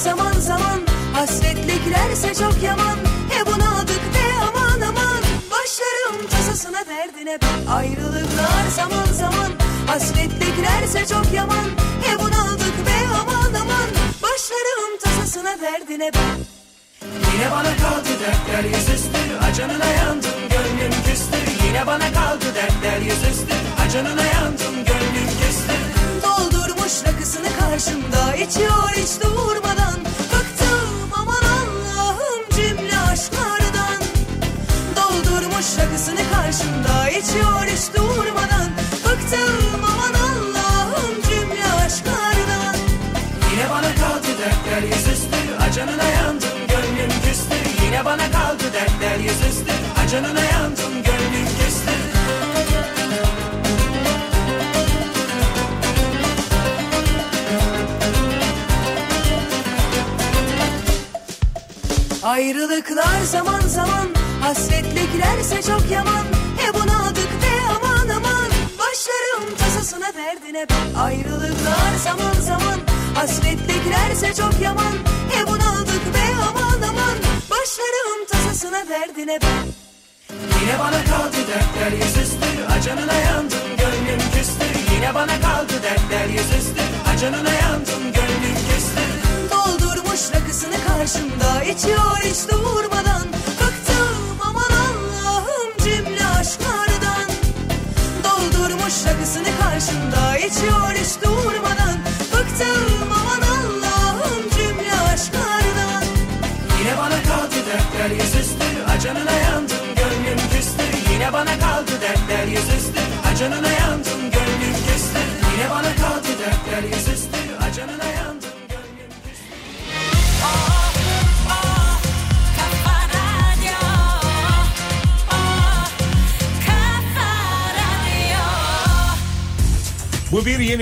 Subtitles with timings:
[0.00, 0.59] someone's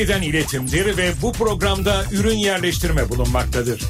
[0.08, 3.82] Yeniden iletimdir ve bu programda ürün yerleştirme bulunmaktadır.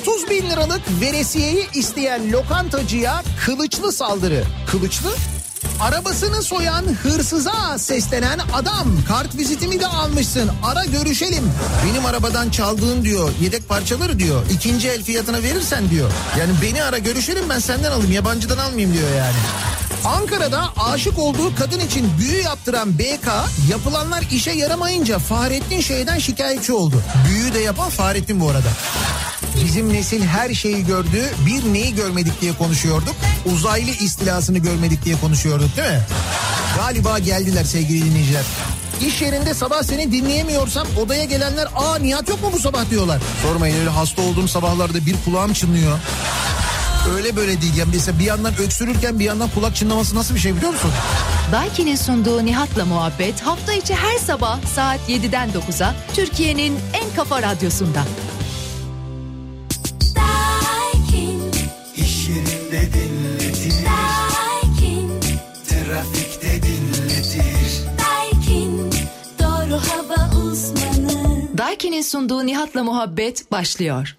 [0.00, 4.44] 30 bin liralık veresiyeyi isteyen lokantacıya kılıçlı saldırı.
[4.66, 5.14] Kılıçlı?
[5.80, 8.88] Arabasını soyan hırsıza seslenen adam.
[9.08, 10.50] Kart vizitimi de almışsın.
[10.64, 11.44] Ara görüşelim.
[11.86, 13.30] Benim arabadan çaldığın diyor.
[13.40, 14.42] Yedek parçaları diyor.
[14.50, 16.10] ikinci el fiyatına verirsen diyor.
[16.38, 18.12] Yani beni ara görüşelim ben senden alayım.
[18.12, 19.36] Yabancıdan almayayım diyor yani.
[20.04, 23.28] Ankara'da aşık olduğu kadın için büyü yaptıran BK
[23.70, 27.02] yapılanlar işe yaramayınca Fahrettin şeyden şikayetçi oldu.
[27.28, 28.68] Büyüyü de yapan Fahrettin bu arada.
[29.64, 31.30] Bizim nesil her şeyi gördü.
[31.46, 33.14] Bir neyi görmedik diye konuşuyorduk.
[33.54, 36.02] Uzaylı istilasını görmedik diye konuşuyorduk değil mi?
[36.78, 38.44] Galiba geldiler sevgili dinleyiciler.
[39.06, 43.18] İş yerinde sabah seni dinleyemiyorsam odaya gelenler aa Nihat yok mu bu sabah diyorlar.
[43.42, 45.98] Sormayın öyle hasta olduğum sabahlarda bir kulağım çınlıyor.
[47.10, 50.56] Öyle böyle değil yani mesela bir yandan öksürürken bir yandan kulak çınlaması nasıl bir şey
[50.56, 50.90] biliyor musun?
[51.52, 58.04] Daiki'nin sunduğu Nihat'la muhabbet hafta içi her sabah saat 7'den 9'a Türkiye'nin en kafa radyosunda.
[61.96, 63.74] İş yerinde dinletir.
[65.68, 67.82] Trafikte dinletir.
[69.38, 71.42] Doğru hava uzmanı.
[71.58, 74.16] Daiki'nin sunduğu Nihat'la muhabbet başlıyor.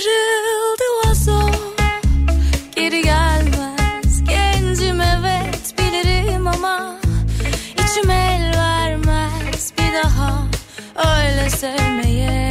[0.00, 1.50] Kırıldı vazo
[2.76, 4.24] Geri gelmez.
[4.28, 6.96] Gencim evet bilirim ama
[7.72, 9.72] içim el vermez.
[9.78, 10.42] Bir daha
[10.96, 12.49] öyle sevmeye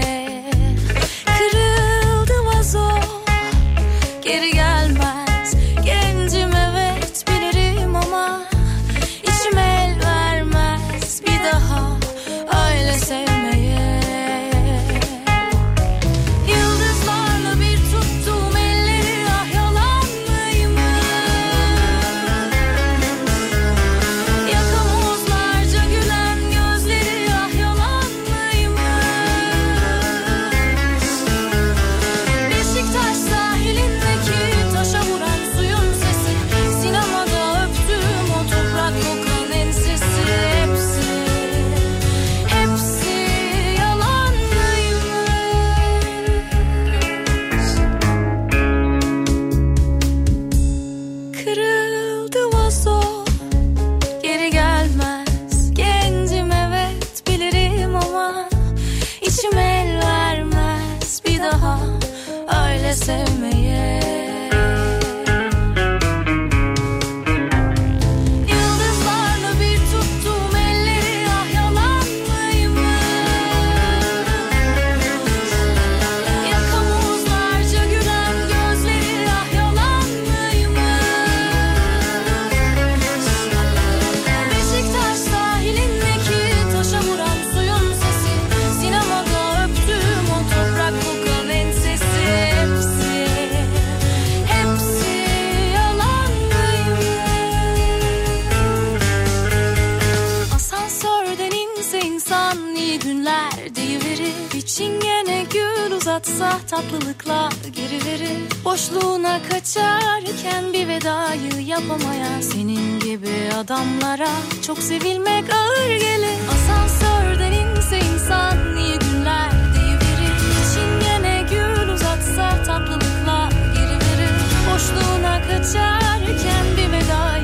[102.89, 104.33] iyi günler deyiverir.
[104.57, 114.29] İçin gene gül uzatsa tatlılıkla geri verir Boşluğuna kaçarken bir vedayı yapamayan Senin gibi adamlara
[114.67, 116.39] çok sevilmek ağır gelir.
[116.53, 120.33] Asansörden inse insan iyi günler deyiverir.
[120.59, 124.33] İçin gene gül uzatsa tatlılıkla geri verir
[124.73, 127.38] Boşluğuna kaçarken bir vedayı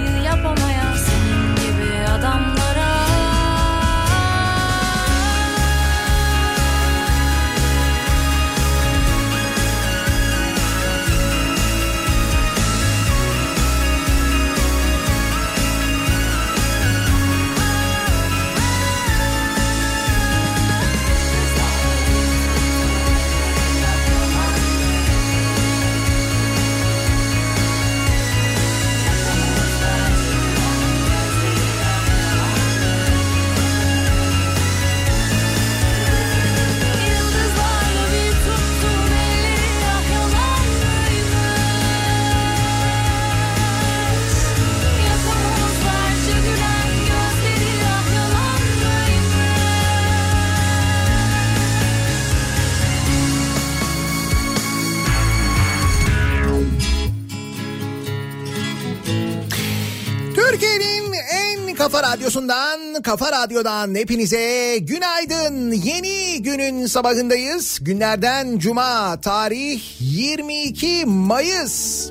[61.95, 65.71] kafa radyosundan, kafa radyodan hepinize günaydın.
[65.71, 67.79] Yeni günün sabahındayız.
[67.81, 72.09] Günlerden cuma, tarih 22 Mayıs.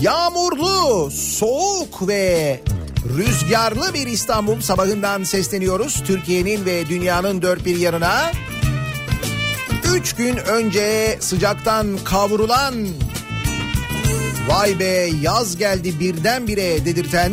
[0.00, 2.60] Yağmurlu, soğuk ve
[3.16, 6.02] rüzgarlı bir İstanbul sabahından sesleniyoruz.
[6.06, 8.32] Türkiye'nin ve dünyanın dört bir yanına.
[9.94, 12.74] Üç gün önce sıcaktan kavrulan
[14.48, 17.32] Vay be yaz geldi birdenbire dedirten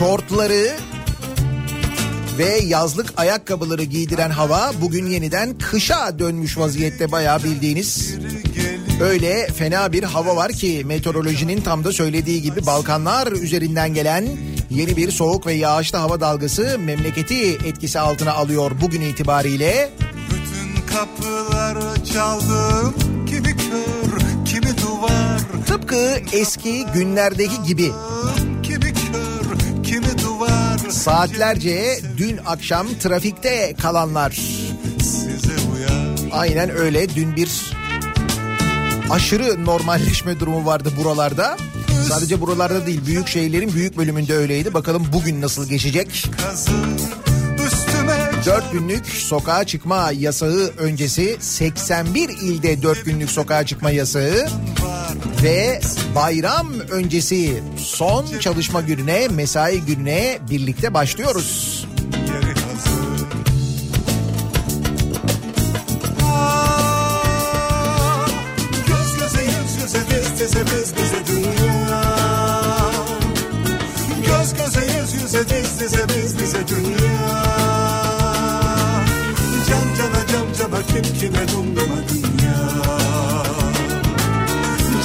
[0.00, 0.76] şortları
[2.38, 8.14] ve yazlık ayakkabıları giydiren hava bugün yeniden kışa dönmüş vaziyette bayağı bildiğiniz.
[9.00, 14.28] Öyle fena bir hava var ki meteorolojinin tam da söylediği gibi Balkanlar üzerinden gelen
[14.70, 19.90] yeni bir soğuk ve yağışlı hava dalgası memleketi etkisi altına alıyor bugün itibariyle.
[20.30, 22.94] Bütün kapıları çaldım
[23.26, 27.92] Kimi kör kimi duvar Tıpkı eski günlerdeki gibi
[30.92, 34.38] saatlerce dün akşam trafikte kalanlar.
[36.32, 37.72] Aynen öyle dün bir
[39.10, 41.56] aşırı normalleşme durumu vardı buralarda.
[42.08, 44.74] Sadece buralarda değil büyük şehirlerin büyük bölümünde öyleydi.
[44.74, 46.24] Bakalım bugün nasıl geçecek?
[46.44, 47.29] kazı Üstüme
[48.46, 54.48] 4 günlük sokağa çıkma yasağı öncesi 81 ilde 4 günlük sokağa çıkma yasağı
[55.42, 55.80] ve
[56.14, 61.86] bayram öncesi son çalışma gününe mesai gününe birlikte başlıyoruz.
[74.26, 77.49] Göz göze yüz yüze diz dize biz dize dünya
[81.20, 82.56] cana kim kime dumduma dünya.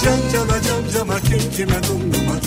[0.04, 2.45] Can cana cam cana kim kime dumduma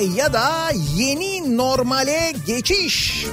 [0.00, 3.26] ya da yeni normale geçiş.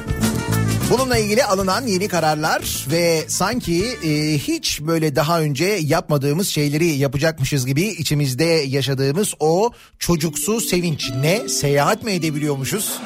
[0.92, 7.66] Bununla ilgili alınan yeni kararlar ve sanki e, hiç böyle daha önce yapmadığımız şeyleri yapacakmışız
[7.66, 11.12] gibi içimizde yaşadığımız o çocuksu sevinç.
[11.22, 11.50] Ne?
[11.50, 13.00] Seyahat mi edebiliyormuşuz?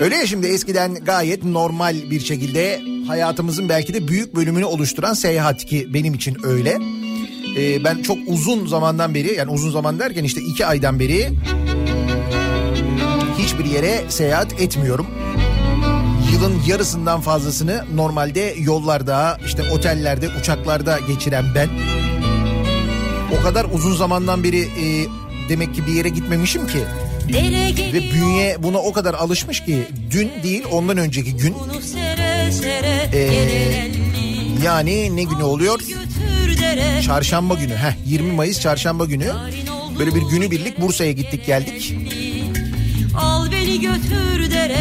[0.00, 5.64] Öyle ya şimdi eskiden gayet normal bir şekilde hayatımızın belki de büyük bölümünü oluşturan seyahat
[5.64, 6.78] ki benim için öyle.
[7.56, 11.28] Ee, ben çok uzun zamandan beri yani uzun zaman derken işte iki aydan beri
[13.58, 15.06] hiçbir yere seyahat etmiyorum.
[16.32, 21.68] Yılın yarısından fazlasını normalde yollarda işte otellerde uçaklarda geçiren ben.
[23.38, 25.06] O kadar uzun zamandan beri e,
[25.48, 26.78] demek ki bir yere gitmemişim ki.
[27.92, 31.54] Ve bünye buna o kadar alışmış ki dün değil ondan önceki gün
[33.12, 33.90] Ee,
[34.64, 35.80] yani ne günü oluyor?
[37.02, 37.74] Çarşamba günü.
[37.74, 39.32] Heh 20 Mayıs çarşamba günü.
[39.98, 41.94] Böyle bir günübirlik Bursa'ya gittik geldik.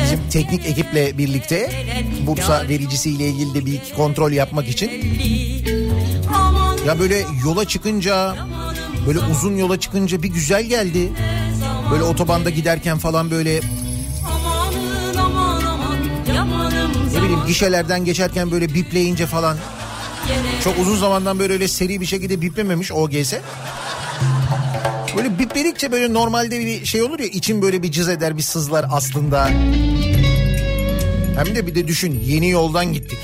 [0.04, 1.72] Bizim teknik ekiple birlikte
[2.28, 4.92] Bursa vericisiyle ilgili de bir iki kontrol yapmak için.
[6.88, 8.36] Ya böyle yola çıkınca
[9.08, 11.10] böyle uzun yola çıkınca bir güzel geldi.
[11.92, 13.60] Böyle otobanda giderken falan böyle
[17.16, 19.58] ne bileyim gişelerden geçerken böyle bipleyince falan.
[20.64, 23.34] Çok uzun zamandan böyle öyle seri bir şekilde biplememiş OGS.
[25.50, 29.48] Bipledikçe böyle normalde bir şey olur ya için böyle bir cız eder bir sızlar aslında.
[31.36, 33.20] Hem de bir de düşün yeni yoldan gittik.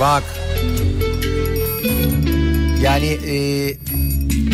[0.00, 0.22] Bak.
[2.82, 3.36] Yani e,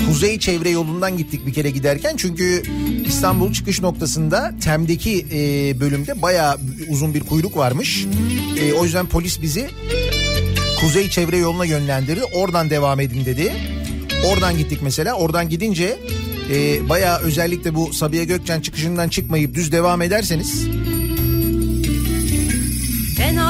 [0.07, 2.63] kuzey çevre yolundan gittik bir kere giderken çünkü
[3.07, 6.59] İstanbul çıkış noktasında Tem'deki e, bölümde bayağı
[6.89, 8.07] uzun bir kuyruk varmış.
[8.61, 9.69] E, o yüzden polis bizi
[10.81, 12.25] kuzey çevre yoluna yönlendirdi.
[12.25, 13.53] Oradan devam edin dedi.
[14.27, 15.15] Oradan gittik mesela.
[15.15, 15.99] Oradan gidince
[16.51, 20.67] e, bayağı özellikle bu Sabiha Gökçen çıkışından çıkmayıp düz devam ederseniz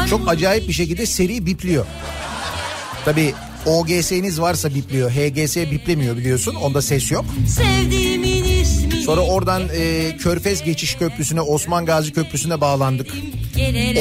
[0.07, 1.87] çok acayip bir şekilde seri bipliyor.
[3.05, 3.35] Tabii
[3.67, 5.11] OGS'niz varsa bipliyor.
[5.11, 6.55] HGS biplemiyor biliyorsun.
[6.55, 7.25] Onda ses yok.
[9.05, 13.11] Sonra oradan e, Körfez Geçiş Köprüsü'ne Osman Gazi Köprüsü'ne bağlandık.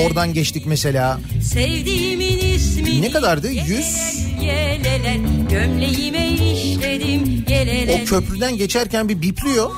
[0.06, 1.20] Oradan geçtik mesela.
[3.02, 3.52] Ne kadardı?
[3.52, 3.86] 100
[4.42, 5.16] Yeleler
[5.50, 9.72] gömleğime işledim Yeleler o köprüden geçerken bir bipliyor.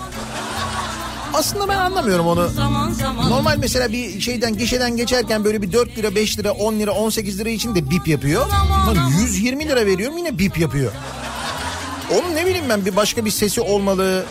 [1.33, 2.47] Aslında ben anlamıyorum onu.
[2.49, 6.79] Zaman zaman Normal mesela bir şeyden gişeden geçerken böyle bir 4 lira 5 lira 10
[6.79, 8.47] lira 18 lira için de bip yapıyor.
[8.87, 10.91] Lan 120 lira veriyorum yine bip yapıyor.
[12.11, 14.25] Onun ne bileyim ben bir başka bir sesi olmalı.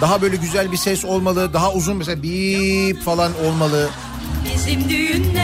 [0.00, 1.52] Daha böyle güzel bir ses olmalı.
[1.52, 3.88] Daha uzun mesela bip falan olmalı.
[4.54, 5.43] Bizim düğün ne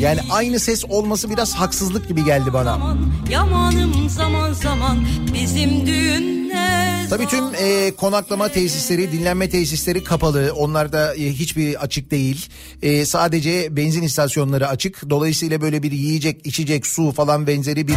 [0.00, 2.96] Yani aynı ses olması biraz haksızlık gibi geldi bana.
[3.30, 10.52] Yamanım zaman zaman Bizim düğün ne Tabii tüm e, konaklama tesisleri, dinlenme tesisleri kapalı.
[10.56, 12.48] Onlar da e, hiçbir açık değil.
[12.82, 15.10] E, sadece benzin istasyonları açık.
[15.10, 17.96] Dolayısıyla böyle bir yiyecek, içecek, su falan benzeri bir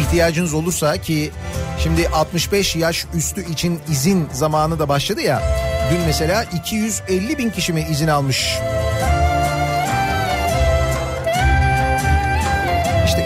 [0.00, 1.30] ihtiyacınız olursa ki
[1.82, 5.42] şimdi 65 yaş üstü için izin zamanı da başladı ya.
[5.92, 8.58] Dün mesela 250 bin kişi mi izin almış?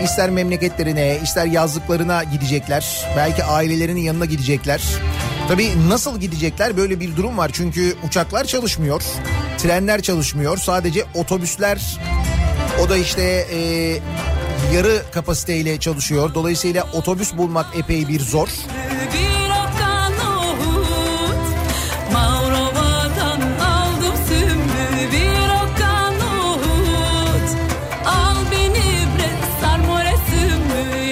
[0.05, 3.07] İster memleketlerine, ister yazlıklarına gidecekler.
[3.17, 4.83] Belki ailelerinin yanına gidecekler.
[5.49, 7.51] Tabii nasıl gidecekler böyle bir durum var.
[7.53, 9.03] Çünkü uçaklar çalışmıyor,
[9.59, 10.57] trenler çalışmıyor.
[10.57, 11.99] Sadece otobüsler
[12.85, 13.59] o da işte e,
[14.75, 16.35] yarı kapasiteyle çalışıyor.
[16.35, 18.49] Dolayısıyla otobüs bulmak epey bir zor.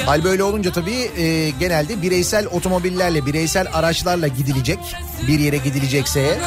[0.08, 4.78] Hal böyle olunca tabii e, genelde bireysel otomobillerle, bireysel araçlarla gidilecek.
[5.28, 6.38] Bir yere gidilecekse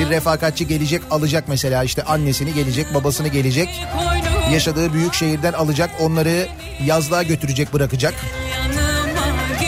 [0.00, 3.68] bir refakatçi gelecek alacak mesela işte annesini gelecek, babasını gelecek.
[4.52, 6.48] Yaşadığı büyük şehirden alacak onları
[6.84, 8.14] yazlığa götürecek bırakacak.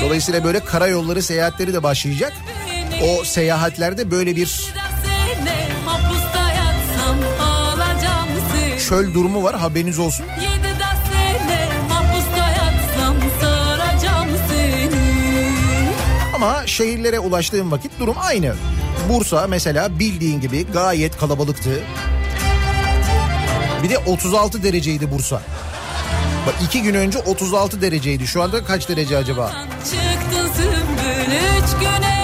[0.04, 2.32] Dolayısıyla böyle karayolları seyahatleri de başlayacak.
[3.02, 4.72] O seyahatlerde böyle bir
[8.88, 10.26] çöl durumu var haberiniz olsun.
[16.40, 18.54] Ama şehirlere ulaştığım vakit durum aynı.
[19.08, 21.70] Bursa mesela bildiğin gibi gayet kalabalıktı.
[23.82, 25.42] Bir de 36 dereceydi Bursa.
[26.46, 28.26] Bak iki gün önce 36 dereceydi.
[28.26, 29.52] Şu anda kaç derece acaba?
[29.84, 32.19] Çıktın sümbül üç gün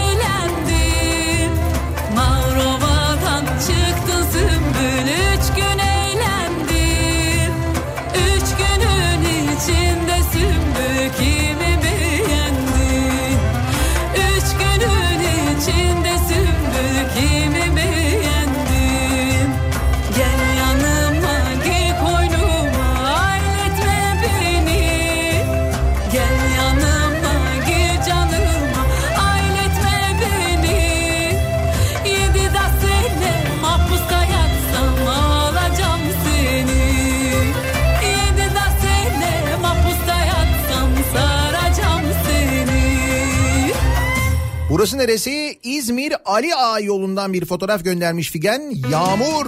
[44.77, 45.59] Burası neresi?
[45.63, 48.73] İzmir Ali Ağa yolundan bir fotoğraf göndermiş Figen.
[48.91, 49.47] Yağmur.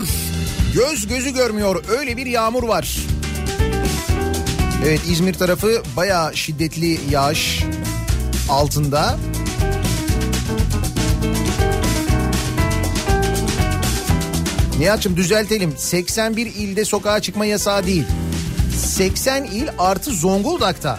[0.74, 1.84] Göz gözü görmüyor.
[1.98, 2.98] Öyle bir yağmur var.
[4.86, 7.64] Evet İzmir tarafı bayağı şiddetli yağış
[8.48, 9.18] altında.
[14.78, 15.74] Nihat'cığım düzeltelim.
[15.76, 18.04] 81 ilde sokağa çıkma yasağı değil.
[18.76, 20.98] 80 il artı Zonguldak'ta.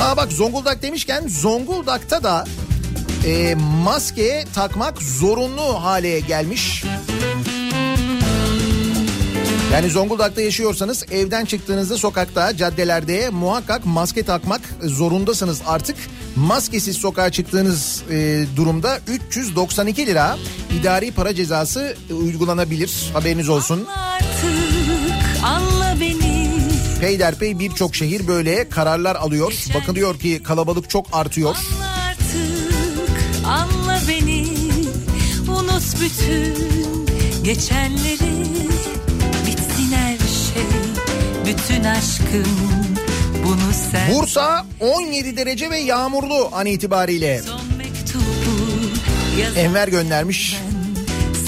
[0.00, 2.44] Aa bak Zonguldak demişken Zonguldak'ta da
[3.26, 6.84] e, maske takmak zorunlu hale gelmiş.
[9.72, 15.96] Yani Zonguldak'ta yaşıyorsanız evden çıktığınızda sokakta, caddelerde muhakkak maske takmak zorundasınız artık.
[16.36, 20.38] Maskesiz sokağa çıktığınız e, durumda 392 lira
[20.80, 23.10] idari para cezası uygulanabilir.
[23.12, 23.86] Haberiniz olsun.
[23.96, 24.50] Artık
[25.44, 25.69] anla
[27.00, 29.52] Peyderpey birçok şehir böyle kararlar alıyor.
[29.74, 31.56] Bakılıyor ki kalabalık çok artıyor.
[31.56, 34.46] Anla artık anla beni
[35.48, 36.66] Unut bütün
[37.44, 38.44] geçenleri
[39.46, 40.66] Bitsin her şey
[41.46, 42.56] bütün aşkım
[43.44, 47.40] Bunu sen Bursa 17 derece ve yağmurlu an itibariyle.
[49.56, 50.56] Enver göndermiş.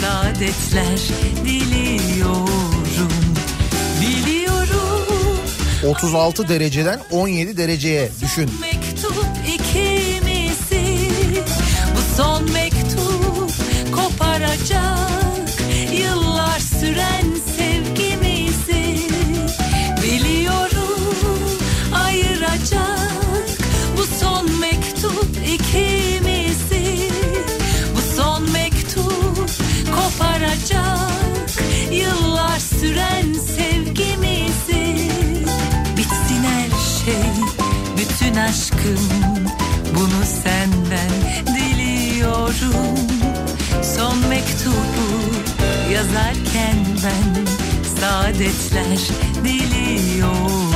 [0.01, 0.99] saadetler
[1.45, 1.92] diliyorum
[5.87, 8.51] 36 dereceden 17 dereceye düşün.
[8.61, 11.11] mektup ikimizi
[11.97, 13.51] Bu son mektup
[13.95, 15.53] koparacak.
[15.93, 17.25] Yıllar süren
[17.57, 18.97] sevgimizi
[20.03, 21.59] Biliyorum
[21.95, 23.49] ayıracak.
[23.97, 27.11] Bu son mektup ikimizi
[27.97, 29.51] Bu son mektup
[29.95, 31.51] koparacak.
[31.93, 33.72] Yıllar süren sevgimizi
[38.23, 39.09] bütün aşkım
[39.95, 41.11] Bunu senden
[41.47, 42.97] diliyorum
[43.97, 45.33] Son mektubu
[45.93, 47.47] yazarken ben
[48.01, 48.99] Saadetler
[49.45, 50.73] diliyorum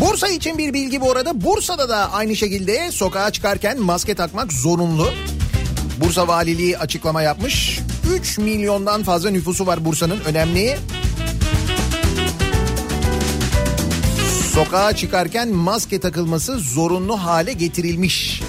[0.00, 1.42] Bursa için bir bilgi bu arada.
[1.42, 5.10] Bursa'da da aynı şekilde sokağa çıkarken maske takmak zorunlu.
[6.00, 7.78] Bursa Valiliği açıklama yapmış.
[8.14, 10.76] 3 milyondan fazla nüfusu var Bursa'nın önemli.
[14.54, 18.42] Sokağa çıkarken maske takılması zorunlu hale getirilmiş.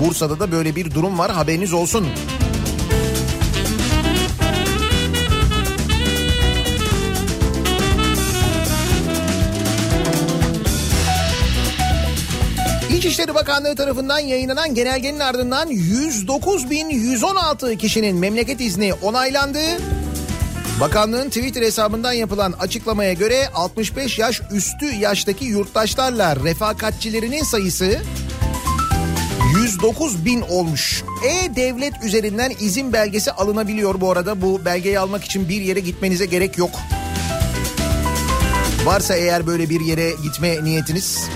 [0.00, 2.06] Bursa'da da böyle bir durum var haberiniz olsun.
[13.02, 19.58] İçişleri Bakanlığı tarafından yayınlanan genelgenin ardından 109.116 kişinin memleket izni onaylandı.
[20.80, 28.02] Bakanlığın Twitter hesabından yapılan açıklamaya göre 65 yaş üstü yaştaki yurttaşlarla refakatçilerinin sayısı
[29.62, 31.04] 109 bin olmuş.
[31.28, 34.42] E-Devlet üzerinden izin belgesi alınabiliyor bu arada.
[34.42, 36.70] Bu belgeyi almak için bir yere gitmenize gerek yok.
[38.84, 41.28] Varsa eğer böyle bir yere gitme niyetiniz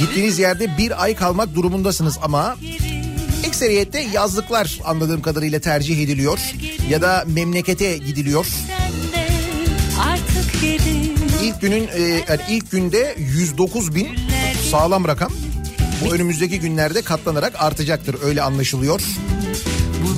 [0.00, 2.56] Gittiğiniz yerde bir ay kalmak durumundasınız ama
[3.44, 6.38] ekseriyette yazlıklar anladığım kadarıyla tercih ediliyor
[6.90, 8.46] ya da memlekete gidiliyor.
[11.42, 14.08] İlk günün e, yani ilk günde 109 bin
[14.70, 15.32] sağlam rakam.
[16.04, 19.00] Bu önümüzdeki günlerde katlanarak artacaktır öyle anlaşılıyor.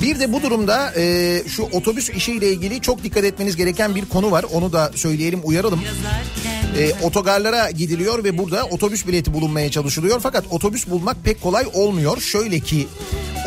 [0.01, 4.31] Bir de bu durumda e, şu otobüs işiyle ilgili çok dikkat etmeniz gereken bir konu
[4.31, 4.45] var.
[4.53, 5.81] Onu da söyleyelim uyaralım.
[6.79, 10.19] E, otogarlara gidiliyor ve burada otobüs bileti bulunmaya çalışılıyor.
[10.19, 12.21] Fakat otobüs bulmak pek kolay olmuyor.
[12.21, 12.87] Şöyle ki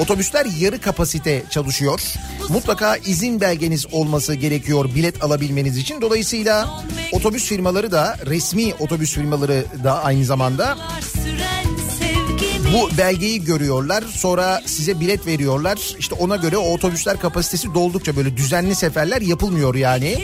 [0.01, 2.01] otobüsler yarı kapasite çalışıyor.
[2.49, 6.01] Mutlaka izin belgeniz olması gerekiyor bilet alabilmeniz için.
[6.01, 10.79] Dolayısıyla otobüs firmaları da resmi otobüs firmaları da aynı zamanda
[12.73, 14.05] bu belgeyi görüyorlar.
[14.15, 15.79] Sonra size bilet veriyorlar.
[15.99, 20.19] İşte ona göre o otobüsler kapasitesi doldukça böyle düzenli seferler yapılmıyor yani.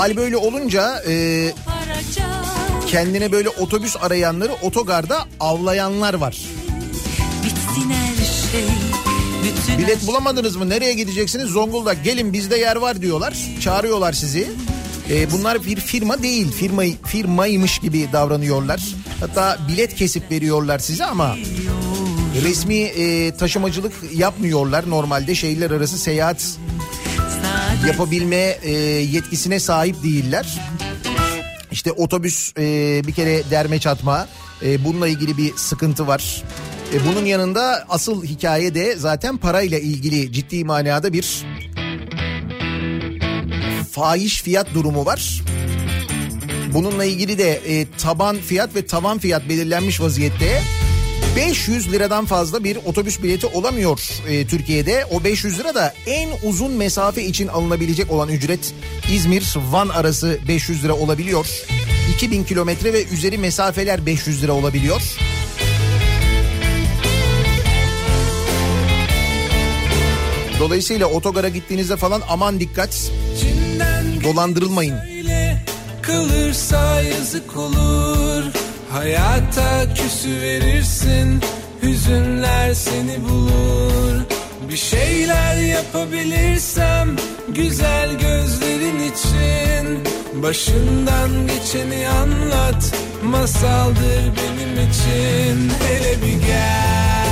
[0.00, 1.52] Hal böyle olunca e,
[2.86, 6.32] kendine böyle otobüs arayanları otogarda avlayanlar var.
[8.52, 10.68] şey Bilet bulamadınız mı?
[10.68, 11.48] Nereye gideceksiniz?
[11.48, 12.04] Zonguldak.
[12.04, 13.34] Gelin bizde yer var diyorlar.
[13.60, 14.50] Çağırıyorlar sizi.
[15.10, 16.52] E, bunlar bir firma değil.
[16.52, 18.80] Firma firmaymış gibi davranıyorlar.
[19.20, 21.36] Hatta bilet kesip veriyorlar size ama
[22.42, 24.90] resmi e, taşımacılık yapmıyorlar.
[24.90, 26.58] Normalde şehirler arası seyahat
[27.86, 28.72] yapabilme e,
[29.12, 30.60] yetkisine sahip değiller.
[31.72, 32.62] İşte otobüs e,
[33.06, 34.28] bir kere derme çatma.
[34.62, 36.42] E, bununla ilgili bir sıkıntı var.
[36.94, 41.46] E, bunun yanında asıl hikaye de zaten parayla ilgili ciddi manada bir
[43.92, 45.42] fahiş fiyat durumu var.
[46.74, 50.62] Bununla ilgili de e, taban fiyat ve tavan fiyat belirlenmiş vaziyette.
[51.36, 55.04] 500 liradan fazla bir otobüs bileti olamıyor e, Türkiye'de.
[55.10, 58.74] O 500 lira da en uzun mesafe için alınabilecek olan ücret
[59.12, 61.46] İzmir-Van arası 500 lira olabiliyor.
[62.14, 65.02] 2000 kilometre ve üzeri mesafeler 500 lira olabiliyor.
[70.60, 73.10] Dolayısıyla otogara gittiğinizde falan aman dikkat
[74.24, 74.96] dolandırılmayın.
[76.02, 78.44] Kalırsa yazık olur
[78.92, 81.40] Hayata küsü verirsin
[81.82, 84.20] Hüzünler seni bulur.
[84.70, 87.16] Bir şeyler yapabilirsem
[87.48, 90.04] Güzel gözlerin için.
[90.42, 95.72] Başından geçeni anlat Masaldır benim için.
[95.88, 97.30] Hele bir gel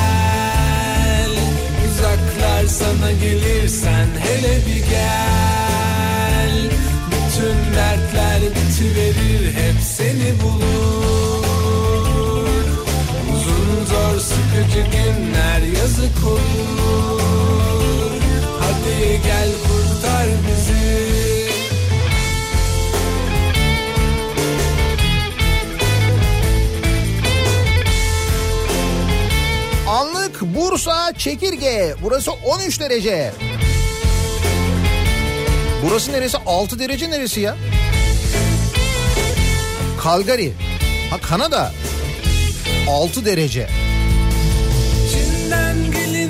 [1.90, 4.07] Uzaklar sana gelirsen.
[4.18, 6.71] Hele bir gel
[7.07, 11.17] bütün dertler bitiverir hep seni bulur
[14.59, 17.21] sıkıcı günler yazık olur
[18.61, 21.09] Hadi gel kurtar bizi
[29.88, 31.94] Anlık Bursa Çekirge.
[32.03, 33.33] Burası 13 derece.
[35.85, 36.38] Burası neresi?
[36.47, 37.57] 6 derece neresi ya?
[40.05, 40.51] Calgary.
[41.11, 41.73] Ha Kanada.
[42.88, 43.88] 6 derece.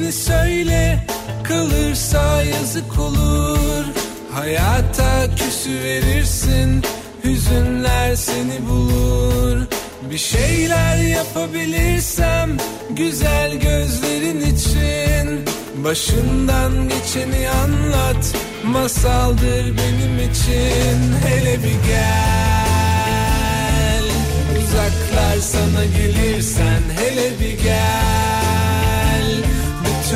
[0.09, 0.99] Geleni söyle
[1.45, 3.85] Kalırsa yazık olur.
[4.33, 6.83] Hayata küsü verirsin
[7.25, 9.67] Hüzünler seni bulur.
[10.11, 12.57] Bir şeyler yapabilirsem
[12.91, 15.45] Güzel gözlerin için.
[15.85, 21.15] Başından geçeni anlat Masaldır benim için.
[21.27, 24.05] Hele bir gel
[24.59, 28.28] Uzaklar sana gelirsen hele bir gel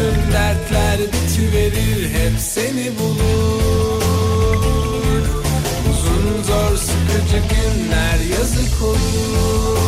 [0.02, 4.42] Bütün dertler bitiverir hep seni bulur
[5.90, 9.78] Uzun zor sıkıcı günler yazık olur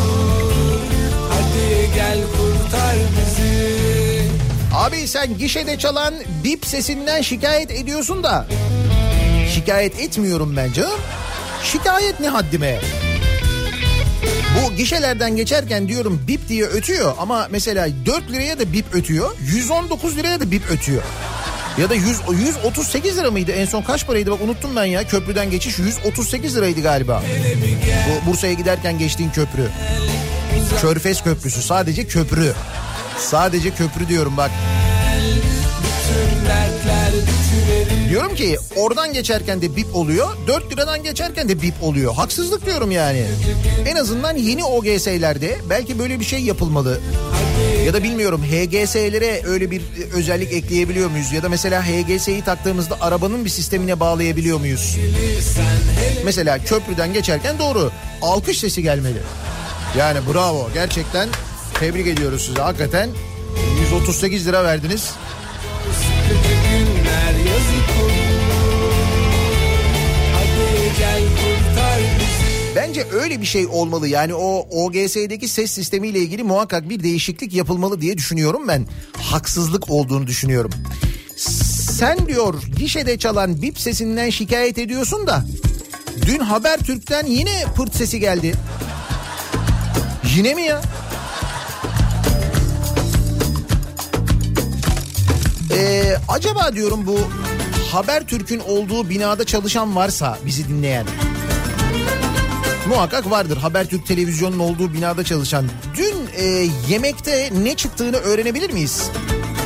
[1.31, 4.29] Hadi gel kurtar bizi
[4.75, 8.47] Abi sen gişede çalan bip sesinden şikayet ediyorsun da.
[9.55, 11.01] Şikayet etmiyorum ben canım.
[11.65, 12.81] Şikayet ne haddime?
[14.55, 19.31] Bu gişelerden geçerken diyorum bip diye ötüyor ama mesela 4 liraya da bip ötüyor.
[19.41, 21.03] 119 liraya da bip ötüyor.
[21.79, 25.51] Ya da 100, 138 lira mıydı en son kaç paraydı bak unuttum ben ya köprüden
[25.51, 27.23] geçiş 138 liraydı galiba.
[28.09, 29.69] Bu Bursa'ya giderken geçtiğin köprü.
[30.81, 32.53] Körfez Köprüsü sadece köprü.
[33.19, 34.51] Sadece köprü diyorum bak.
[38.15, 40.29] Diyorum ki oradan geçerken de bip oluyor.
[40.47, 42.15] 4 liradan geçerken de bip oluyor.
[42.15, 43.25] Haksızlık diyorum yani.
[43.87, 47.01] En azından yeni OGS'lerde belki böyle bir şey yapılmalı.
[47.87, 49.83] Ya da bilmiyorum HGS'lere öyle bir
[50.15, 51.33] özellik ekleyebiliyor muyuz?
[51.33, 54.97] Ya da mesela HGS'yi taktığımızda arabanın bir sistemine bağlayabiliyor muyuz?
[56.25, 57.91] Mesela köprüden geçerken doğru
[58.23, 59.19] alkış sesi gelmeli.
[59.99, 61.29] Yani bravo gerçekten
[61.81, 62.61] tebrik ediyoruz sizi.
[62.61, 63.11] Hakikaten
[63.81, 65.11] 138 lira verdiniz.
[72.95, 74.09] Bence öyle bir şey olmalı.
[74.09, 78.87] Yani o OGS'deki ses sistemiyle ilgili muhakkak bir değişiklik yapılmalı diye düşünüyorum ben.
[79.19, 80.71] Haksızlık olduğunu düşünüyorum.
[81.37, 85.45] Sen diyor gişede çalan bip sesinden şikayet ediyorsun da
[86.27, 88.55] dün Habertürk'ten yine pırt sesi geldi.
[90.37, 90.83] Yine mi ya?
[95.77, 97.19] Ee, acaba diyorum bu
[97.93, 101.07] Habertürk'ün olduğu binada çalışan varsa bizi dinleyen
[102.89, 103.57] muhakkak vardır.
[103.57, 105.65] Habertürk televizyonun olduğu binada çalışan.
[105.97, 109.11] Dün e, yemekte ne çıktığını öğrenebilir miyiz?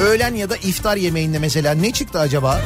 [0.03, 2.61] Öğlen ya da iftar yemeğinde mesela ne çıktı acaba?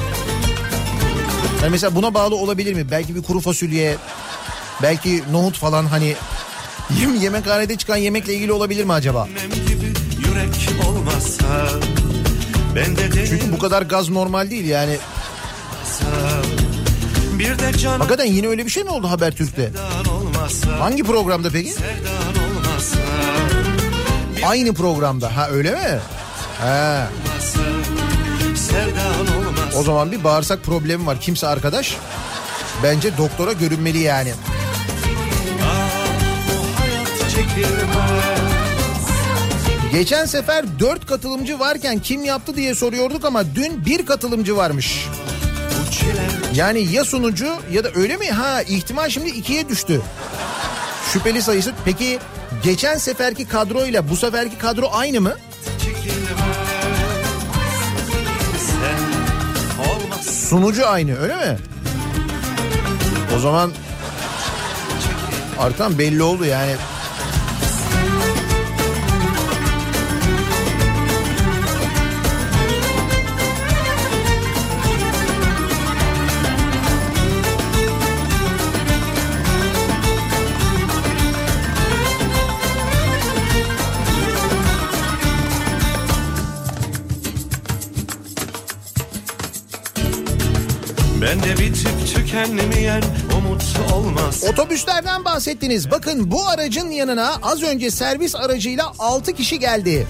[1.63, 2.91] Yani mesela buna bağlı olabilir mi?
[2.91, 3.97] Belki bir kuru fasulye,
[4.83, 6.15] belki nohut falan hani
[7.01, 9.29] yem yemekhanede çıkan yemekle ilgili olabilir mi acaba?
[10.89, 11.69] Olmasa
[12.77, 14.97] ben de değil Çünkü bu kadar gaz normal değil yani.
[17.39, 19.71] bir de can Hakikaten yine öyle bir şey mi oldu Habertürk'te?
[20.79, 21.75] Hangi programda peki?
[24.47, 25.37] Aynı programda.
[25.37, 26.01] Ha öyle mi?
[29.39, 31.21] Olmasa O zaman bir bağırsak problemi var.
[31.21, 31.97] Kimse arkadaş
[32.83, 34.33] bence doktora görünmeli yani.
[39.93, 45.07] Geçen sefer 4 katılımcı varken kim yaptı diye soruyorduk ama dün bir katılımcı varmış.
[46.55, 48.31] Yani ya sunucu ya da öyle mi?
[48.31, 50.01] Ha ihtimal şimdi ikiye düştü.
[51.13, 51.73] Şüpheli sayısı.
[51.85, 52.19] Peki
[52.63, 55.37] geçen seferki kadroyla bu seferki kadro aynı mı?
[60.23, 61.59] Sunucu aynı öyle mi?
[63.37, 63.73] O zaman
[65.59, 66.73] artan belli oldu yani.
[91.33, 93.03] Ben de bitip tükenmeyen
[93.39, 93.63] umut
[93.95, 95.91] olmaz Otobüslerden bahsettiniz.
[95.91, 100.07] Bakın bu aracın yanına az önce servis aracıyla 6 kişi geldi.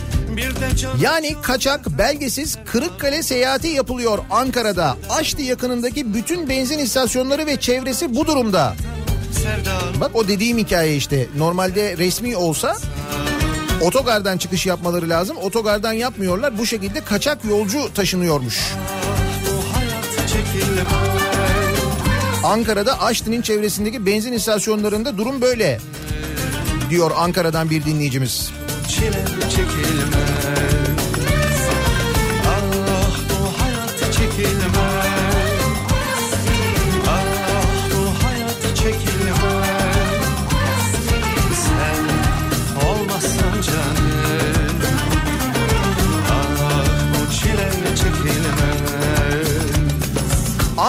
[1.01, 4.97] Yani kaçak belgesiz Kırıkkale seyahati yapılıyor Ankara'da.
[5.11, 8.75] Aşti yakınındaki bütün benzin istasyonları ve çevresi bu durumda.
[10.01, 11.27] Bak o dediğim hikaye işte.
[11.37, 12.77] Normalde resmi olsa
[13.81, 15.37] otogardan çıkış yapmaları lazım.
[15.37, 16.59] Otogardan yapmıyorlar.
[16.59, 18.73] Bu şekilde kaçak yolcu taşınıyormuş.
[19.47, 21.12] bu hayat çekilmez
[22.45, 25.79] Ankara'da Aşti'nin çevresindeki benzin istasyonlarında durum böyle.
[26.91, 28.51] Diyor Ankara'dan bir dinleyicimiz.
[28.89, 30.92] çile çekilmez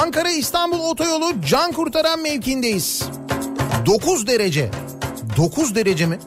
[0.03, 3.03] Ankara İstanbul otoyolu can kurtaran mevkindeyiz.
[3.85, 4.71] 9 derece.
[5.37, 6.19] 9 derece mi?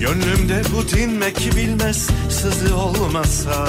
[0.00, 3.68] Gönlümde bu dinmek bilmez sızı olmasa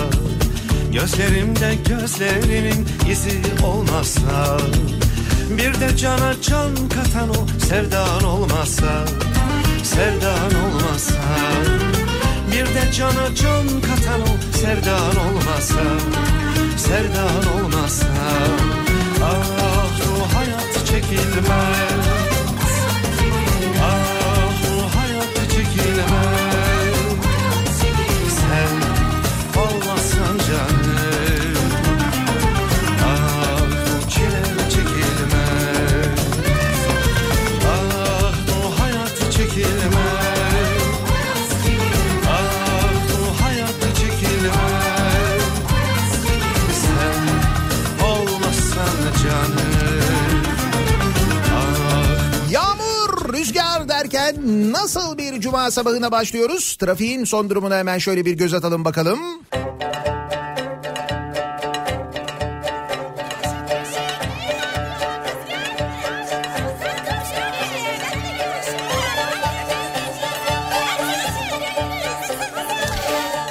[0.94, 4.58] Gözlerimde gözlerinin izi olmasa
[5.50, 9.06] Bir de cana can katan o sevdan olmasa
[9.84, 11.14] Sevdan olmasa.
[12.52, 15.82] Bir de cana can katan o sevdan olmasa
[16.78, 18.08] Sevdan olmasa.
[19.24, 22.06] Ah bu hayat çekilmez.
[23.82, 26.65] Ah bu hayat çekilmez
[52.52, 54.36] Yağmur, rüzgar derken
[54.72, 56.76] nasıl bir cuma sabahına başlıyoruz?
[56.76, 59.20] Trafiğin son durumuna hemen şöyle bir göz atalım bakalım.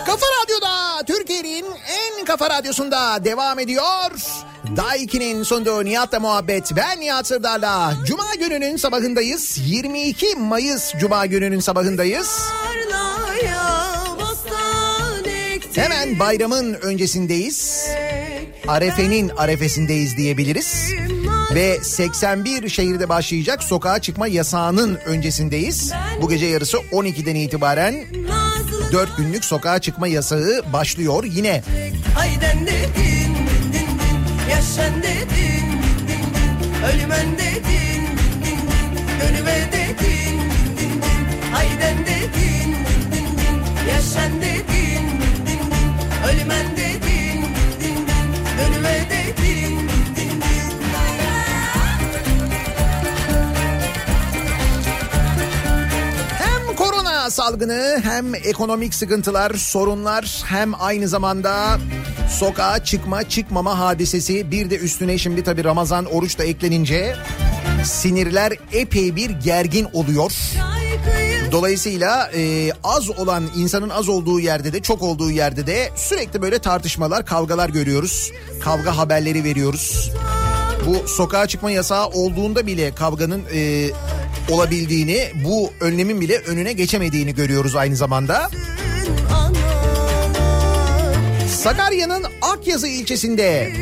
[0.06, 1.02] Kafa Radyo'da
[2.26, 4.33] Kafa Radyosu'nda devam ediyor.
[4.76, 6.76] Daiki'nin sunduğu Nihat'la muhabbet.
[6.76, 7.94] Ben Nihat Sırdar'la.
[8.06, 9.58] Cuma gününün sabahındayız.
[9.66, 12.40] 22 Mayıs Cuma gününün sabahındayız.
[15.74, 17.86] Hemen bayramın öncesindeyiz.
[18.68, 20.92] Arefe'nin arefesindeyiz diyebiliriz.
[21.54, 25.92] Ve 81 şehirde başlayacak sokağa çıkma yasağının öncesindeyiz.
[26.22, 27.94] Bu gece yarısı 12'den itibaren
[28.28, 31.62] Nazlı 4 günlük sokağa çıkma yasağı başlıyor yine.
[32.14, 32.66] Hayden
[34.64, 35.68] Yaşan dedin
[36.08, 36.56] din din.
[36.88, 38.90] Ölümen dedin din din din.
[39.20, 41.20] Dönüve dedin din din din.
[41.54, 43.56] Hayden dedin din din din.
[43.90, 45.90] Yaşan dedin din din din.
[46.28, 47.40] Ölümen dedin
[47.80, 47.98] din din.
[48.06, 50.68] Din Dönüve dedin din din din.
[56.42, 61.78] Hem korona salgını hem ekonomik sıkıntılar, sorunlar hem aynı zamanda
[62.28, 67.16] sokağa çıkma çıkmama hadisesi bir de üstüne şimdi tabii Ramazan oruç da eklenince
[67.84, 70.32] sinirler epey bir gergin oluyor.
[71.52, 76.58] Dolayısıyla e, az olan insanın az olduğu yerde de çok olduğu yerde de sürekli böyle
[76.58, 78.32] tartışmalar, kavgalar görüyoruz.
[78.60, 80.12] Kavga haberleri veriyoruz.
[80.86, 83.90] Bu sokağa çıkma yasağı olduğunda bile kavganın e,
[84.50, 88.34] olabildiğini, bu önlemin bile önüne geçemediğini görüyoruz aynı zamanda.
[88.36, 88.83] analar
[91.64, 93.72] Sakarya'nın Akyazı ilçesinde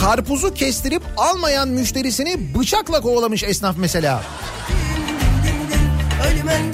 [0.00, 4.22] karpuzu kestirip almayan müşterisini bıçakla kovalamış esnaf mesela.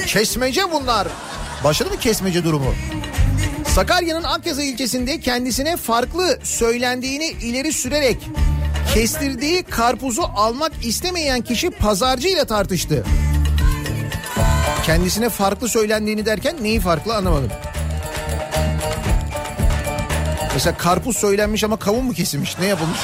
[0.07, 1.09] Kesmece bunlar.
[1.65, 2.75] Başladı mı kesmece durumu?
[3.67, 8.29] Sakarya'nın Akyazı ilçesinde kendisine farklı söylendiğini ileri sürerek
[8.95, 13.05] kestirdiği karpuzu almak istemeyen kişi pazarcıyla tartıştı.
[14.87, 17.51] Kendisine farklı söylendiğini derken neyi farklı anlamadım.
[20.55, 22.59] Mesela karpuz söylenmiş ama kavun mu kesilmiş?
[22.59, 22.99] Ne yapılmış?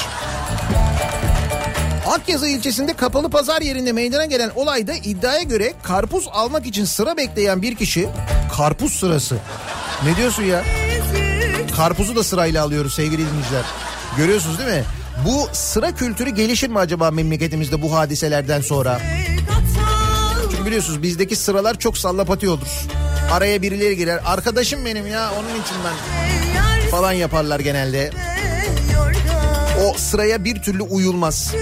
[2.07, 7.63] Akyazı ilçesinde kapalı pazar yerinde meydana gelen olayda iddiaya göre karpuz almak için sıra bekleyen
[7.63, 8.09] bir kişi
[8.57, 9.37] karpuz sırası.
[10.05, 10.65] Ne diyorsun ya?
[11.77, 13.65] Karpuzu da sırayla alıyoruz sevgili dinleyiciler.
[14.17, 14.85] Görüyorsunuz değil mi?
[15.27, 19.01] Bu sıra kültürü gelişir mi acaba memleketimizde bu hadiselerden sonra?
[20.51, 22.69] Çünkü biliyorsunuz bizdeki sıralar çok sallapati olur.
[23.33, 24.21] Araya birileri girer.
[24.27, 26.40] Arkadaşım benim ya onun için ben
[26.91, 28.11] falan yaparlar genelde.
[29.87, 31.55] O sıraya bir türlü uyulmaz.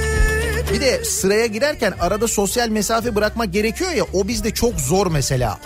[0.73, 5.59] Bir de sıraya girerken arada sosyal mesafe bırakmak gerekiyor ya o bizde çok zor mesela.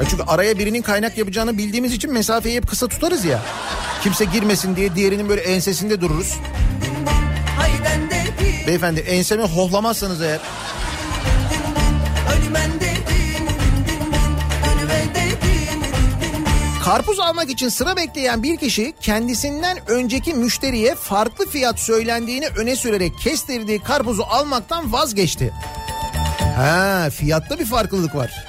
[0.00, 3.40] Ya çünkü araya birinin kaynak yapacağını bildiğimiz için mesafeyi hep kısa tutarız ya.
[4.02, 6.36] Kimse girmesin diye diğerinin böyle ensesinde dururuz.
[8.66, 10.40] Beyefendi ensemi hohlamazsanız eğer
[16.84, 23.18] Karpuz almak için sıra bekleyen bir kişi kendisinden önceki müşteriye farklı fiyat söylendiğini öne sürerek
[23.18, 25.52] kestirdiği karpuzu almaktan vazgeçti.
[26.56, 28.46] Ha, fiyatta bir farklılık var.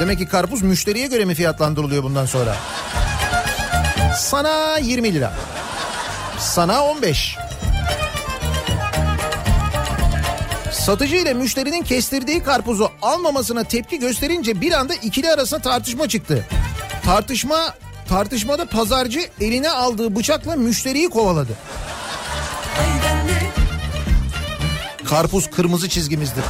[0.00, 2.56] Demek ki karpuz müşteriye göre mi fiyatlandırılıyor bundan sonra?
[4.16, 5.32] Sana 20 lira.
[6.38, 7.36] Sana 15.
[10.86, 16.46] Satıcı ile müşterinin kestirdiği karpuzu almamasına tepki gösterince bir anda ikili arasında tartışma çıktı.
[17.04, 17.74] Tartışma
[18.08, 21.52] tartışmada pazarcı eline aldığı bıçakla müşteriyi kovaladı.
[25.04, 26.44] Karpuz kırmızı çizgimizdir.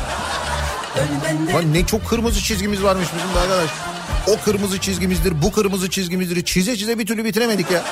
[1.55, 3.71] Lan ne çok kırmızı çizgimiz varmış bizim de arkadaş.
[4.27, 6.45] O kırmızı çizgimizdir, bu kırmızı çizgimizdir.
[6.45, 7.83] Çize çize bir türlü bitiremedik ya.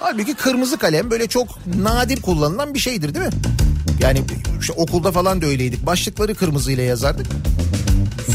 [0.00, 3.32] Halbuki kırmızı kalem böyle çok nadir kullanılan bir şeydir değil mi?
[4.00, 4.22] Yani
[4.60, 5.86] işte okulda falan da öyleydik.
[5.86, 7.26] Başlıkları kırmızıyla yazardık.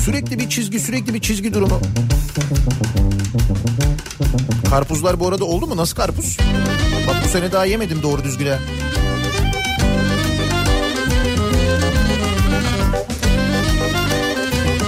[0.05, 1.80] Sürekli bir çizgi, sürekli bir çizgi durumu.
[4.70, 5.78] Karpuzlar bu arada oldu mu?
[5.78, 6.38] Nasıl karpuz?
[7.07, 8.59] Bak bu sene daha yemedim doğru düzgün ha.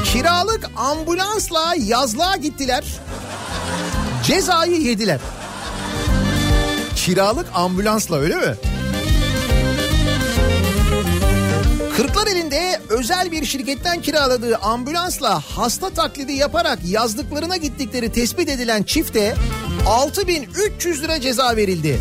[0.05, 2.83] Kiralık ambulansla yazlığa gittiler.
[4.23, 5.19] Cezayı yediler.
[6.95, 8.55] Kiralık ambulansla öyle mi?
[11.97, 19.35] Kırklareli'nde özel bir şirketten kiraladığı ambulansla hasta taklidi yaparak yazdıklarına gittikleri tespit edilen çifte
[19.87, 21.99] 6300 lira ceza verildi.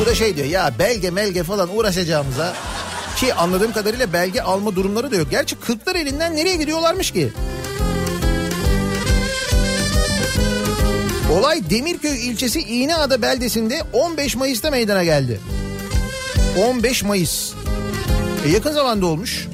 [0.00, 2.54] Bu da şey diyor ya belge melge falan uğraşacağımıza
[3.16, 5.30] ki anladığım kadarıyla belge alma durumları da yok.
[5.30, 7.32] Gerçi Kırklareli'nden nereye gidiyorlarmış ki?
[11.32, 15.40] Olay Demirköy ilçesi İğneada beldesinde 15 Mayıs'ta meydana geldi.
[16.68, 17.52] 15 Mayıs.
[18.46, 19.48] E, yakın zamanda olmuş.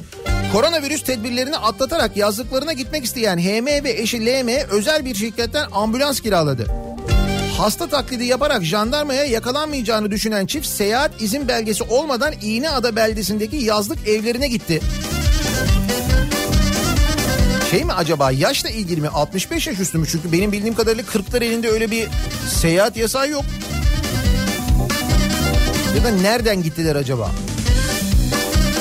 [0.52, 6.66] Koronavirüs tedbirlerini atlatarak yazlıklarına gitmek isteyen HM ve eşi LM özel bir şirketten ambulans kiraladı.
[7.58, 14.48] Hasta taklidi yaparak jandarmaya yakalanmayacağını düşünen çift seyahat izin belgesi olmadan İğneada beldesindeki yazlık evlerine
[14.48, 14.80] gitti.
[17.70, 20.06] Şey mi acaba yaşla ilgili mi 65 yaş üstü mü?
[20.10, 22.08] Çünkü benim bildiğim kadarıyla 40'lar elinde öyle bir
[22.50, 23.44] seyahat yasağı yok.
[25.96, 27.26] Ya da nereden gittiler acaba?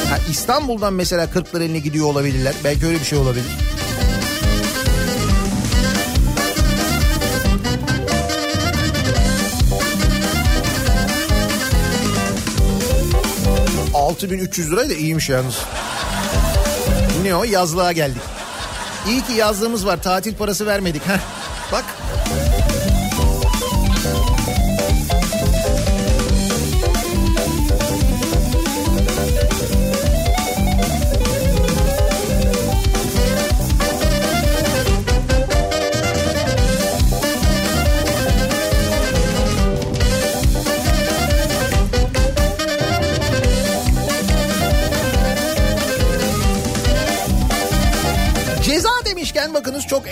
[0.09, 2.53] Ha, İstanbul'dan mesela 40'lar eline gidiyor olabilirler.
[2.63, 3.45] Belki öyle bir şey olabilir.
[13.93, 15.55] ...6300 lirayı da iyiymiş yalnız.
[17.23, 17.43] Ne o?
[17.43, 18.21] Yazlığa geldik.
[19.07, 20.03] İyi ki yazlığımız var.
[20.03, 21.07] Tatil parası vermedik.
[21.07, 21.19] Heh,
[21.71, 21.85] bak.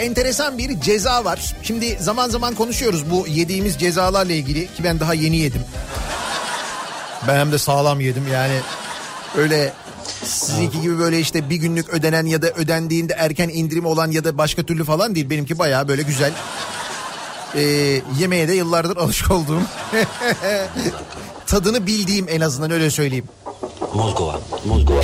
[0.06, 1.56] Enteresan bir ceza var.
[1.64, 5.62] Şimdi zaman zaman konuşuyoruz bu yediğimiz cezalarla ilgili ki ben daha yeni yedim.
[7.28, 8.60] Ben hem de sağlam yedim yani
[9.38, 9.74] öyle
[10.24, 14.38] sizinki gibi böyle işte bir günlük ödenen ya da ödendiğinde erken indirim olan ya da
[14.38, 15.30] başka türlü falan değil.
[15.30, 16.32] Benimki bayağı böyle güzel.
[17.56, 17.62] Ee,
[18.20, 19.62] yemeğe de yıllardır alışık olduğum.
[21.48, 23.26] Tadını bildiğim en azından öyle söyleyeyim.
[23.94, 25.02] Mozgova, Mozgova.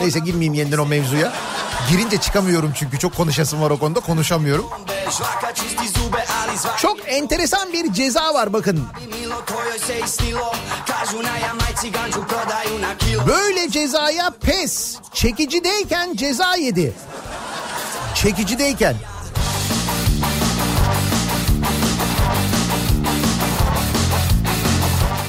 [0.00, 1.32] Neyse girmeyeyim yeniden o mevzuya.
[1.90, 4.66] Girince çıkamıyorum çünkü çok konuşasım var o konuda konuşamıyorum.
[6.78, 8.86] Çok enteresan bir ceza var bakın.
[13.26, 14.96] Böyle cezaya pes.
[15.14, 16.92] Çekicideyken ceza yedi.
[18.14, 18.96] Çekicideyken.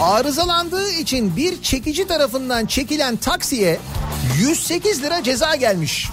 [0.03, 3.79] Arızalandığı için bir çekici tarafından çekilen taksiye
[4.37, 6.09] 108 lira ceza gelmiş.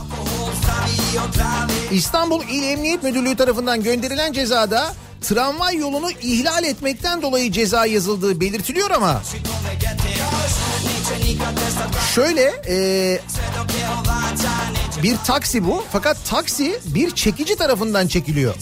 [1.91, 8.91] İstanbul İl Emniyet Müdürlüğü tarafından gönderilen cezada tramvay yolunu ihlal etmekten dolayı ceza yazıldığı belirtiliyor
[8.91, 9.22] ama
[12.14, 13.20] şöyle e,
[15.03, 18.55] bir taksi bu fakat taksi bir çekici tarafından çekiliyor.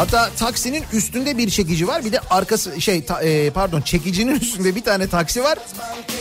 [0.00, 4.74] Hatta taksinin üstünde bir çekici var bir de arkası şey ta- e, pardon çekicinin üstünde
[4.76, 5.58] bir tane taksi var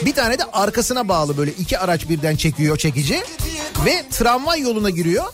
[0.05, 3.23] bir tane de arkasına bağlı böyle iki araç birden çekiyor çekici
[3.85, 5.25] ve tramvay yoluna giriyor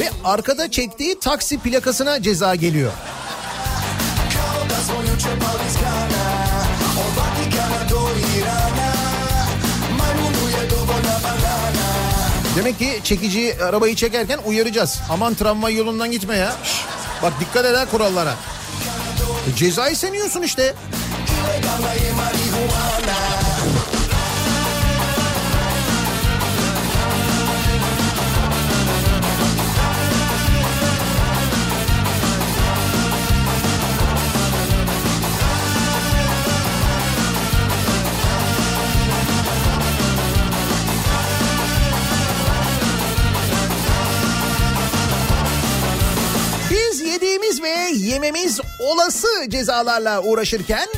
[0.00, 2.92] ve arkada çektiği taksi plakasına ceza geliyor.
[12.56, 15.00] Demek ki çekici arabayı çekerken uyaracağız.
[15.10, 16.56] Aman tramvay yolundan gitme ya.
[17.22, 18.34] Bak dikkat eder kurallara.
[19.52, 20.74] E, cezayı sen yiyorsun işte.
[48.24, 50.88] Yememiz olası cezalarla uğraşırken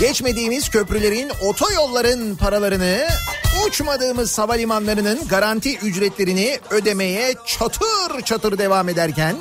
[0.00, 3.06] geçmediğimiz köprülerin, otoyolların paralarını,
[3.66, 9.36] uçmadığımız havalimanlarının garanti ücretlerini ödemeye çatır çatır devam ederken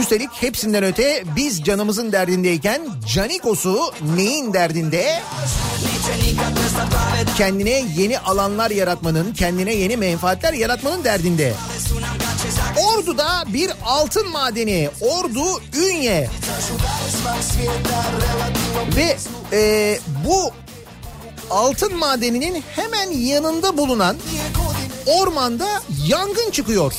[0.00, 2.82] üstelik hepsinden öte biz canımızın derdindeyken
[3.14, 5.22] Canikos'u neyin derdinde?
[7.36, 11.54] Kendine yeni alanlar yaratmanın, kendine yeni menfaatler yaratmanın derdinde.
[12.78, 16.30] Ordu'da bir altın madeni Ordu Ünye
[18.96, 19.16] ve
[19.52, 20.50] e, bu
[21.50, 24.16] altın madeninin hemen yanında bulunan
[25.06, 26.94] ormanda yangın çıkıyor.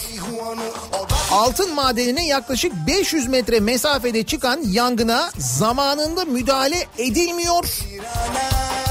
[1.31, 7.65] Altın madenine yaklaşık 500 metre mesafede çıkan yangına zamanında müdahale edilmiyor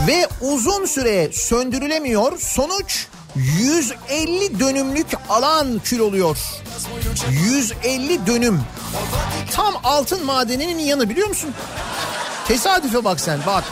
[0.08, 2.38] ve uzun süre söndürülemiyor.
[2.38, 3.06] Sonuç
[3.36, 6.38] 150 dönümlük alan kül oluyor.
[7.30, 8.62] 150 dönüm.
[9.52, 11.50] Tam altın madeninin yanı biliyor musun?
[12.48, 13.64] Tesadüfe bak sen bak.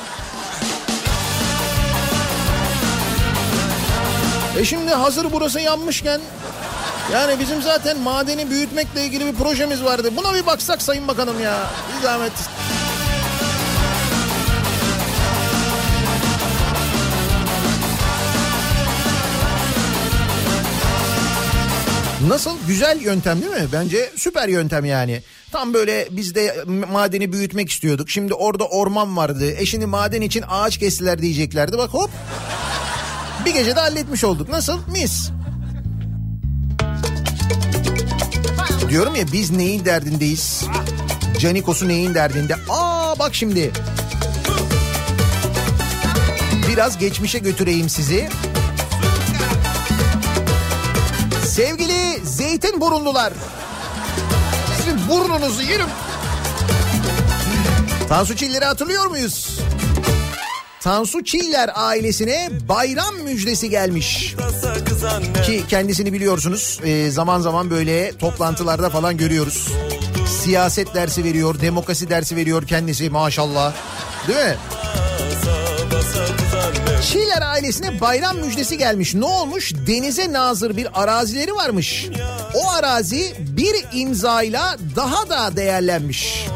[4.58, 6.20] E şimdi hazır burası yanmışken
[7.12, 10.10] yani bizim zaten madeni büyütmekle ilgili bir projemiz vardı.
[10.16, 11.56] Buna bir baksak Sayın Bakanım ya.
[11.96, 12.32] Bir zahmet.
[22.28, 22.50] Nasıl?
[22.66, 23.68] Güzel yöntem değil mi?
[23.72, 25.22] Bence süper yöntem yani.
[25.52, 28.10] Tam böyle biz de madeni büyütmek istiyorduk.
[28.10, 29.52] Şimdi orada orman vardı.
[29.52, 31.78] E şimdi maden için ağaç kestiler diyeceklerdi.
[31.78, 32.10] Bak hop.
[33.46, 34.48] Bir gecede halletmiş olduk.
[34.48, 34.78] Nasıl?
[34.88, 35.30] Mis.
[38.88, 40.64] Diyorum ya biz neyin derdindeyiz?
[41.38, 42.56] Canikos'u neyin derdinde?
[42.68, 43.72] Aa bak şimdi.
[46.68, 48.28] Biraz geçmişe götüreyim sizi.
[51.46, 51.91] Sevgili
[52.52, 53.32] zeytin burunlular.
[54.76, 55.86] Sizin burnunuzu yerim.
[58.08, 59.58] Tansu Çiller'i hatırlıyor muyuz?
[60.80, 64.34] Tansu Çiller ailesine bayram müjdesi gelmiş.
[65.46, 69.68] Ki kendisini biliyorsunuz e, zaman zaman böyle toplantılarda falan görüyoruz.
[70.42, 73.72] Siyaset dersi veriyor, demokrasi dersi veriyor kendisi maşallah.
[74.28, 74.56] Değil mi?
[77.02, 79.14] Çiğler ailesine bayram müjdesi gelmiş.
[79.14, 79.72] Ne olmuş?
[79.86, 82.08] Denize nazır bir arazileri varmış.
[82.54, 86.46] O arazi bir imzayla daha da değerlenmiş.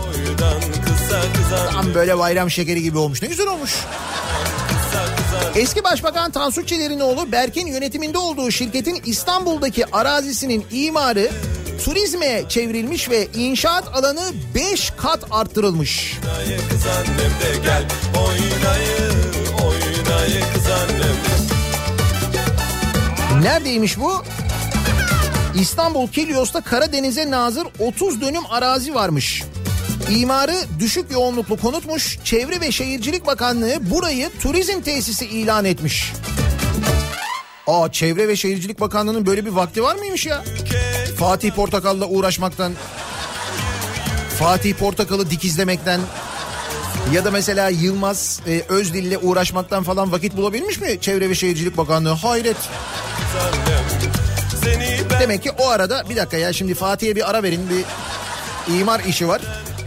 [1.73, 3.23] Tam böyle bayram şekeri gibi olmuş.
[3.23, 3.75] Ne güzel olmuş.
[5.55, 11.31] Eski Başbakan Tansu Çiller'in oğlu Berk'in yönetiminde olduğu şirketin İstanbul'daki arazisinin imarı
[11.85, 14.23] turizme çevrilmiş ve inşaat alanı
[14.55, 16.19] 5 kat arttırılmış.
[16.71, 17.85] Kız annem de gel
[18.27, 19.16] oynayı
[20.17, 21.17] oynayı kız annem.
[23.43, 24.23] Neredeymiş bu?
[25.61, 29.43] İstanbul Kilyos'ta Karadeniz'e nazır 30 dönüm arazi varmış.
[30.11, 32.19] İmarı düşük yoğunluklu konutmuş.
[32.25, 36.13] Çevre ve Şehircilik Bakanlığı burayı turizm tesisi ilan etmiş.
[37.67, 40.45] Aa Çevre ve Şehircilik Bakanlığı'nın böyle bir vakti var mıymış ya?
[41.19, 42.73] Fatih Portakal'la uğraşmaktan,
[44.39, 46.01] Fatih Portakal'ı dikizlemekten
[47.15, 52.11] ya da mesela Yılmaz e, Özdil'le uğraşmaktan falan vakit bulabilmiş mi Çevre ve Şehircilik Bakanlığı?
[52.11, 52.57] Hayret.
[55.21, 57.85] Demek ki o arada bir dakika ya şimdi Fatih'e bir ara verin bir
[58.79, 59.41] imar işi var.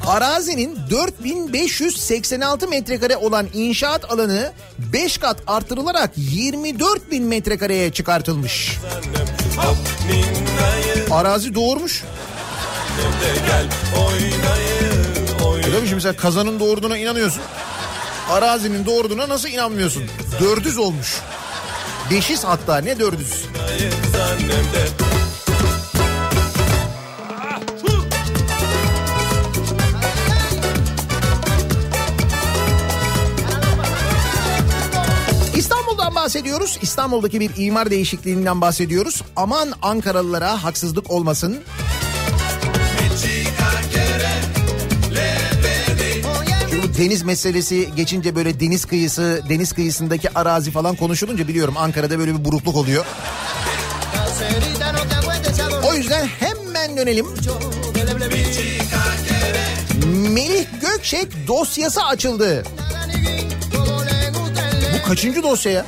[0.07, 8.77] Arazinin 4586 metrekare olan inşaat alanı 5 kat artırılarak 24 bin metrekareye çıkartılmış.
[11.11, 12.03] Arazi doğurmuş.
[13.47, 13.67] gel
[13.97, 14.78] oynayı
[15.81, 17.41] mi şimdi mesela kazanın doğurduğuna inanıyorsun.
[18.29, 20.03] Arazinin doğurduğuna nasıl inanmıyorsun?
[20.39, 21.15] Dördüz olmuş.
[22.11, 23.45] Beşiz hatta ne dördüz?
[35.55, 36.79] İstanbul'dan bahsediyoruz.
[36.81, 39.21] İstanbul'daki bir imar değişikliğinden bahsediyoruz.
[39.35, 41.59] Aman Ankaralılara haksızlık olmasın.
[46.99, 52.45] Deniz meselesi geçince böyle deniz kıyısı, deniz kıyısındaki arazi falan konuşulunca biliyorum Ankara'da böyle bir
[52.45, 53.05] burukluk oluyor.
[55.83, 57.25] O yüzden hemen dönelim.
[60.33, 62.63] Melih Gökçek dosyası açıldı.
[64.93, 65.85] Bu kaçıncı dosya ya?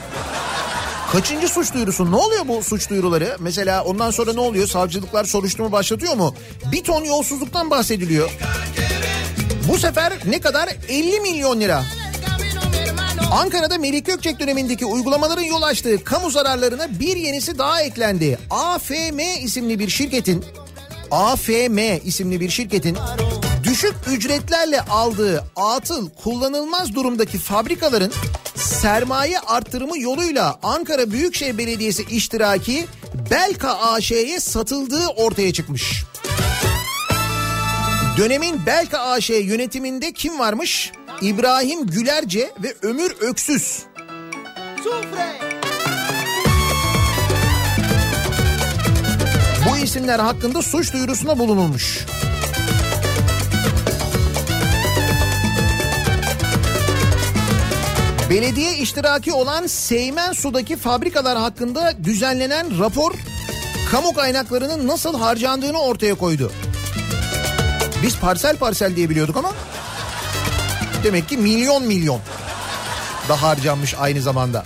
[1.11, 2.11] Kaçıncı suç duyurusu?
[2.11, 3.37] Ne oluyor bu suç duyuruları?
[3.39, 4.67] Mesela ondan sonra ne oluyor?
[4.67, 6.35] Savcılıklar soruşturma başlatıyor mu?
[6.71, 8.31] Bir ton yolsuzluktan bahsediliyor.
[9.67, 10.69] Bu sefer ne kadar?
[10.89, 11.83] 50 milyon lira.
[13.31, 18.39] Ankara'da Melik Gökçek dönemindeki uygulamaların yol açtığı kamu zararlarına bir yenisi daha eklendi.
[18.49, 20.45] AFM isimli bir şirketin
[21.11, 22.97] AFM isimli bir şirketin
[23.63, 28.11] düşük ücretlerle aldığı atıl kullanılmaz durumdaki fabrikaların
[28.55, 32.85] sermaye arttırımı yoluyla Ankara Büyükşehir Belediyesi iştiraki
[33.31, 36.03] Belka AŞ'ye satıldığı ortaya çıkmış.
[38.17, 40.91] Dönemin Belka AŞ yönetiminde kim varmış?
[41.21, 43.79] İbrahim Gülerce ve Ömür Öksüz.
[49.69, 52.05] Bu isimler hakkında suç duyurusunda bulunulmuş.
[58.29, 63.13] Belediye iştiraki olan Seymen Su'daki fabrikalar hakkında düzenlenen rapor
[63.91, 66.51] kamu kaynaklarının nasıl harcandığını ortaya koydu.
[68.03, 69.51] Biz parsel parsel diye biliyorduk ama
[71.03, 72.19] demek ki milyon milyon
[73.29, 74.63] da harcanmış aynı zamanda.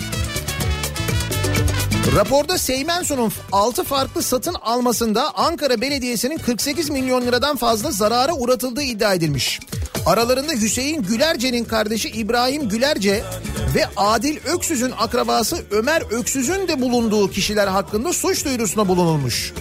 [2.15, 8.81] Raporda Seymen Su'nun 6 farklı satın almasında Ankara Belediyesi'nin 48 milyon liradan fazla zarara uğratıldığı
[8.81, 9.59] iddia edilmiş.
[10.05, 13.23] Aralarında Hüseyin Gülerce'nin kardeşi İbrahim Gülerce
[13.75, 19.53] ve Adil Öksüz'ün akrabası Ömer Öksüz'ün de bulunduğu kişiler hakkında suç duyurusuna bulunulmuş.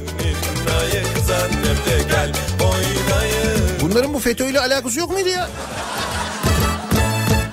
[3.95, 5.49] Bunların bu FETÖ'yle alakası yok muydu ya?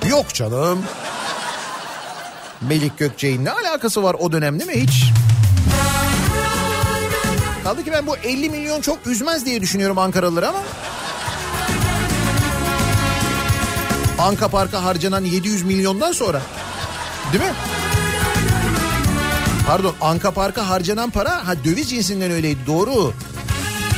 [0.08, 0.84] Yok canım.
[2.60, 5.04] Melik Gökçe'nin ne alakası var o dönem değil mi hiç?
[7.64, 10.58] Kaldı ki ben bu 50 milyon çok üzmez diye düşünüyorum Ankaralıları ama.
[14.18, 16.42] Anka Park'a harcanan 700 milyondan sonra.
[17.32, 17.52] Değil mi?
[19.66, 23.12] Pardon Anka Park'a harcanan para ha döviz cinsinden öyleydi doğru.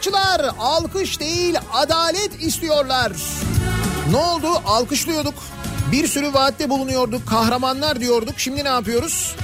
[0.00, 3.12] Sağlıkçılar alkış değil adalet istiyorlar.
[4.10, 4.46] Ne oldu?
[4.66, 5.34] Alkışlıyorduk.
[5.92, 7.28] Bir sürü vaatte bulunuyorduk.
[7.28, 8.34] Kahramanlar diyorduk.
[8.36, 9.36] Şimdi ne yapıyoruz?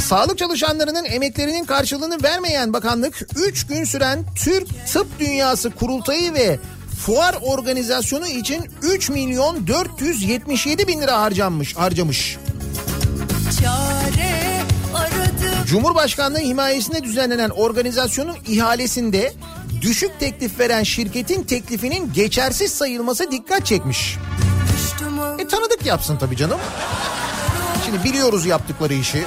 [0.00, 6.58] Sağlık çalışanlarının emeklerinin karşılığını vermeyen bakanlık 3 gün süren Türk Tıp Dünyası kurultayı ve
[7.06, 12.38] fuar organizasyonu için 3 milyon 477 bin lira harcanmış, harcamış.
[13.62, 14.35] Çare
[15.66, 19.32] Cumhurbaşkanlığı himayesinde düzenlenen organizasyonun ihalesinde
[19.80, 24.18] düşük teklif veren şirketin teklifinin geçersiz sayılması dikkat çekmiş.
[25.38, 26.58] E tanıdık yapsın tabii canım.
[27.84, 29.24] Şimdi biliyoruz yaptıkları işi.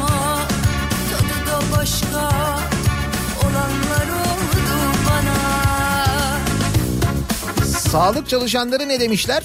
[0.00, 0.40] ama
[1.76, 2.48] başka.
[7.90, 9.42] Sağlık çalışanları ne demişler?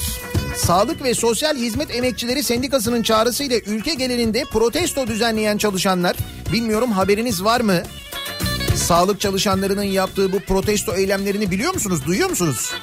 [0.66, 6.16] Sağlık ve Sosyal Hizmet Emekçileri Sendikası'nın çağrısıyla ülke genelinde protesto düzenleyen çalışanlar,
[6.54, 7.84] bilmiyorum haberiniz var mı?
[8.76, 12.74] Sağlık çalışanlarının yaptığı bu protesto eylemlerini biliyor musunuz, duyuyor musunuz?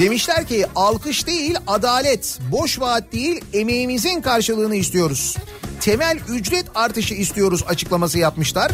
[0.00, 5.36] Demişler ki alkış değil adalet, boş vaat değil emeğimizin karşılığını istiyoruz.
[5.80, 8.72] Temel ücret artışı istiyoruz açıklaması yapmışlar.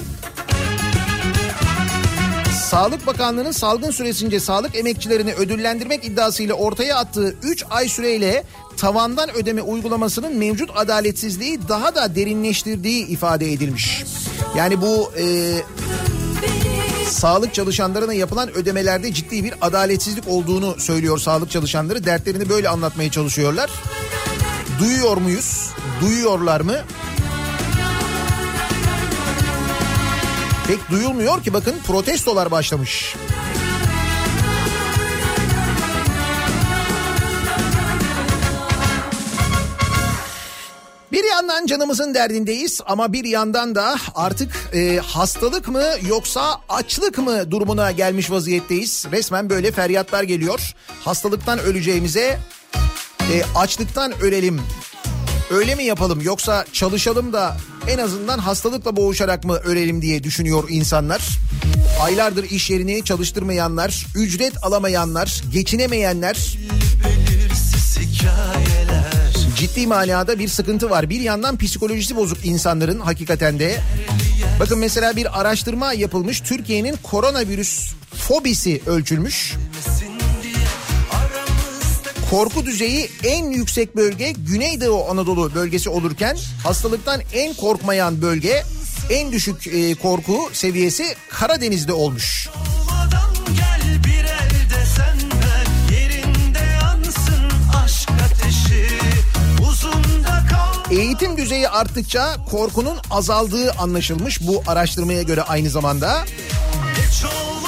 [2.70, 8.44] Sağlık Bakanlığı'nın salgın süresince sağlık emekçilerini ödüllendirmek iddiasıyla ortaya attığı 3 ay süreyle
[8.76, 14.04] tavandan ödeme uygulamasının mevcut adaletsizliği daha da derinleştirdiği ifade edilmiş.
[14.56, 15.54] Yani bu e,
[17.06, 22.04] sağlık çalışanlarına yapılan ödemelerde ciddi bir adaletsizlik olduğunu söylüyor sağlık çalışanları.
[22.04, 23.70] Dertlerini böyle anlatmaya çalışıyorlar.
[24.78, 25.70] Duyuyor muyuz?
[26.00, 26.76] Duyuyorlar mı?
[30.68, 33.14] Pek duyulmuyor ki bakın protestolar başlamış.
[41.12, 47.50] Bir yandan canımızın derdindeyiz ama bir yandan da artık e, hastalık mı yoksa açlık mı
[47.50, 49.06] durumuna gelmiş vaziyetteyiz.
[49.12, 50.74] Resmen böyle feryatlar geliyor.
[51.04, 52.38] Hastalıktan öleceğimize
[53.32, 54.60] e, açlıktan ölelim.
[55.50, 57.56] Öyle mi yapalım yoksa çalışalım da
[57.88, 61.28] en azından hastalıkla boğuşarak mı ölelim diye düşünüyor insanlar.
[62.00, 66.58] Aylardır iş yerini çalıştırmayanlar, ücret alamayanlar, geçinemeyenler
[69.58, 71.10] ciddi manada bir sıkıntı var.
[71.10, 73.80] Bir yandan psikolojisi bozuk insanların hakikaten de.
[74.60, 76.40] Bakın mesela bir araştırma yapılmış.
[76.40, 79.54] Türkiye'nin koronavirüs fobisi ölçülmüş.
[82.30, 88.62] Korku düzeyi en yüksek bölge Güneydoğu Anadolu bölgesi olurken hastalıktan en korkmayan bölge
[89.10, 92.48] en düşük e, korku seviyesi Karadeniz'de olmuş.
[100.90, 106.24] Eğitim düzeyi arttıkça korkunun azaldığı anlaşılmış bu araştırmaya göre aynı zamanda.
[106.96, 107.67] Geç olmadan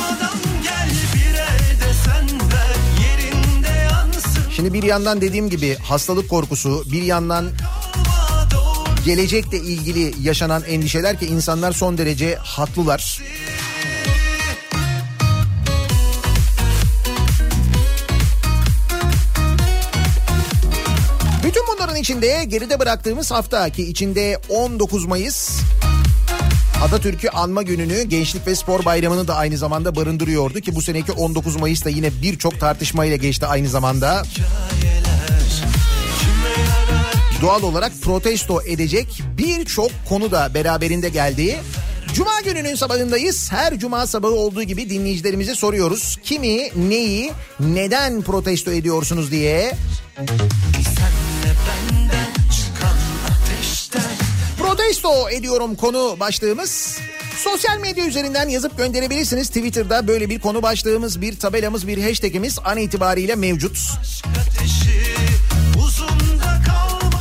[4.60, 7.48] Şimdi bir yandan dediğim gibi hastalık korkusu, bir yandan
[9.04, 13.20] gelecekle ilgili yaşanan endişeler ki insanlar son derece haklılar.
[21.44, 25.60] Bütün bunların içinde geride bıraktığımız hafta ki içinde 19 Mayıs
[26.82, 31.56] Atatürk'ü anma gününü Gençlik ve Spor Bayramı'nı da aynı zamanda barındırıyordu ki bu seneki 19
[31.56, 34.22] Mayıs da yine birçok tartışmayla geçti aynı zamanda.
[37.42, 41.60] doğal olarak protesto edecek birçok konu da beraberinde geldi.
[42.14, 43.52] Cuma gününün sabahındayız.
[43.52, 46.16] Her cuma sabahı olduğu gibi dinleyicilerimize soruyoruz.
[46.24, 49.72] Kimi, neyi, neden protesto ediyorsunuz diye.
[54.90, 56.98] Protesto ediyorum konu başlığımız.
[57.36, 59.48] Sosyal medya üzerinden yazıp gönderebilirsiniz.
[59.48, 63.78] Twitter'da böyle bir konu başlığımız, bir tabelamız, bir hashtagimiz an itibariyle mevcut.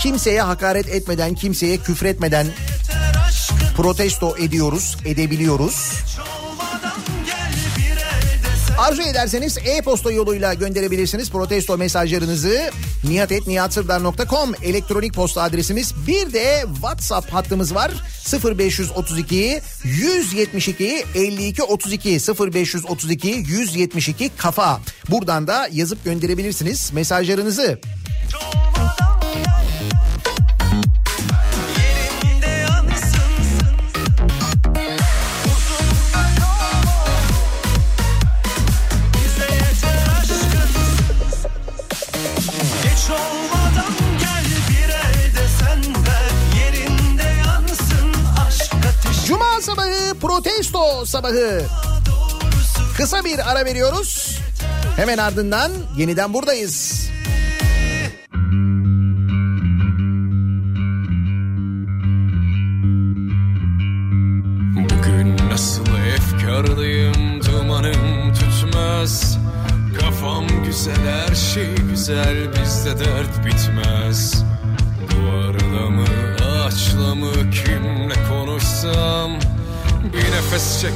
[0.02, 2.48] Kimseye hakaret etmeden, kimseye küfretmeden
[3.78, 5.94] protesto ediyoruz, edebiliyoruz.
[8.80, 12.72] Arzu ederseniz e-posta yoluyla gönderebilirsiniz protesto mesajlarınızı.
[13.04, 15.94] nihatetnihatsırdar.com elektronik posta adresimiz.
[16.08, 17.92] Bir de WhatsApp hattımız var.
[18.58, 24.80] 0532 172 52 32 0532 172 kafa.
[25.10, 27.80] Buradan da yazıp gönderebilirsiniz mesajlarınızı.
[28.32, 29.19] Geç
[51.30, 51.62] sabahı.
[52.98, 54.40] Kısa bir ara veriyoruz.
[54.96, 57.10] Hemen ardından yeniden buradayız.
[64.76, 69.38] Bugün nasıl efkarlıyım dumanım tutmaz
[70.00, 73.69] Kafam güzel her şey güzel bizde dert bitmez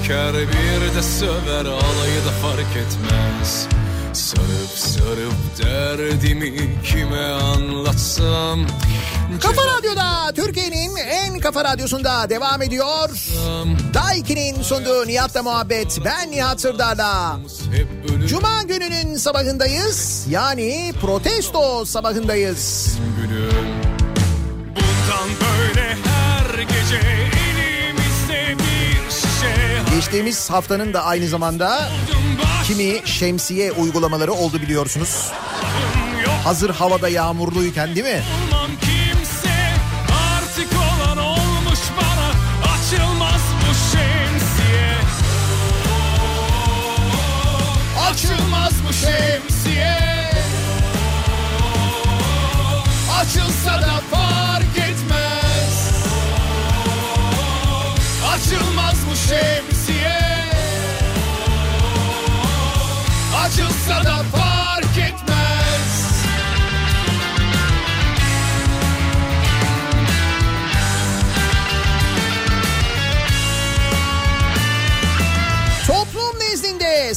[0.04, 3.68] çeker bir de söver alayı da fark etmez
[4.14, 5.34] Sarıp sarıp
[5.64, 8.68] derdimi kime anlatsam
[9.42, 13.10] Kafa Radyo'da Türkiye'nin en kafa radyosunda devam ediyor.
[13.94, 16.00] Daiki'nin sunduğu Nihat'la muhabbet.
[16.06, 17.40] Ben Nihat Sırdar'la.
[18.28, 20.26] Cuma gününün sabahındayız.
[20.30, 22.98] Yani protesto sabahındayız.
[24.76, 27.43] Bundan böyle her gece
[30.04, 31.90] Geçtiğimiz haftanın da aynı zamanda
[32.68, 35.32] kimi şemsiye uygulamaları oldu biliyorsunuz.
[36.44, 38.24] Hazır havada yağmurluyken değil mi?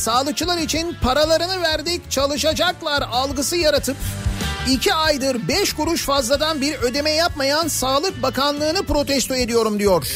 [0.06, 3.96] Sağlıkçılar için paralarını verdik çalışacaklar algısı yaratıp
[4.70, 10.06] iki aydır beş kuruş fazladan bir ödeme yapmayan Sağlık Bakanlığı'nı protesto ediyorum diyor.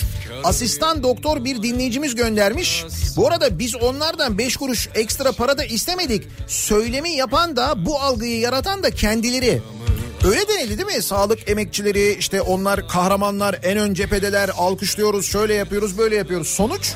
[0.44, 2.84] Asistan doktor bir dinleyicimiz göndermiş.
[3.16, 6.26] Bu arada biz onlardan beş kuruş ekstra para da istemedik.
[6.46, 9.62] Söylemi yapan da bu algıyı yaratan da kendileri.
[10.24, 11.02] Öyle denildi değil mi?
[11.02, 16.48] Sağlık emekçileri işte onlar kahramanlar en ön cephedeler alkışlıyoruz şöyle yapıyoruz böyle yapıyoruz.
[16.48, 16.92] Sonuç?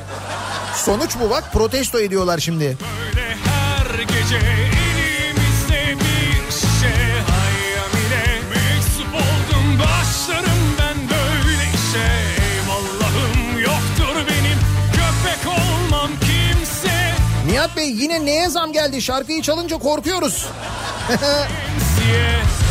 [0.77, 2.65] Sonuç bu bak protesto ediyorlar şimdi.
[2.65, 4.39] Böyle her gece
[17.47, 19.03] Nihat Bey yine neye zam geldi?
[19.03, 20.47] Şarkıyı çalınca korkuyoruz.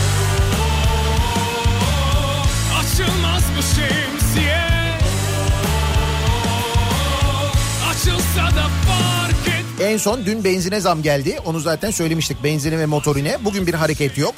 [9.81, 11.39] En son dün benzine zam geldi.
[11.45, 13.37] Onu zaten söylemiştik benzine ve motorine.
[13.45, 14.35] Bugün bir hareket yok.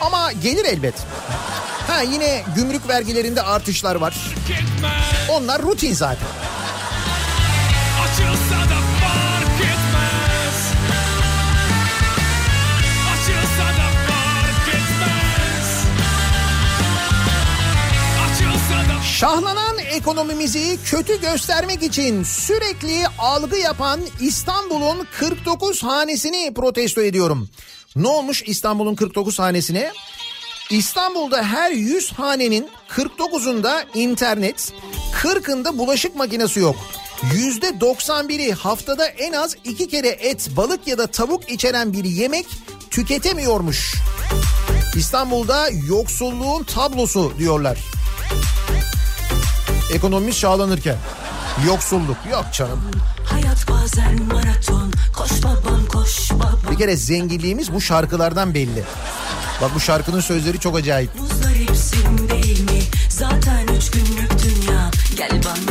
[0.00, 0.94] Ama gelir elbet.
[1.86, 4.14] Ha yine gümrük vergilerinde artışlar var.
[5.30, 6.28] Onlar rutin zaten.
[19.16, 27.48] Şahlanan ekonomimizi kötü göstermek için sürekli algı yapan İstanbul'un 49 hanesini protesto ediyorum.
[27.96, 29.92] Ne olmuş İstanbul'un 49 hanesine?
[30.70, 34.72] İstanbul'da her 100 hanenin 49'unda internet,
[35.22, 36.76] 40'ında bulaşık makinesi yok.
[37.22, 42.46] %91'i haftada en az iki kere et, balık ya da tavuk içeren bir yemek
[42.90, 43.94] tüketemiyormuş.
[44.96, 47.78] İstanbul'da yoksulluğun tablosu diyorlar.
[49.92, 50.96] Ekonomimiz çağlanırken.
[51.66, 52.80] Yoksulluk yok canım.
[53.24, 58.84] Hayat bazen maraton Koş babam koş babam Bir kere zenginliğimiz bu şarkılardan belli.
[59.62, 61.20] Bak bu şarkının sözleri çok acayip.
[61.20, 62.80] Muzdaripsin değil mi?
[63.08, 65.65] Zaten üç günlük dünya Gel bana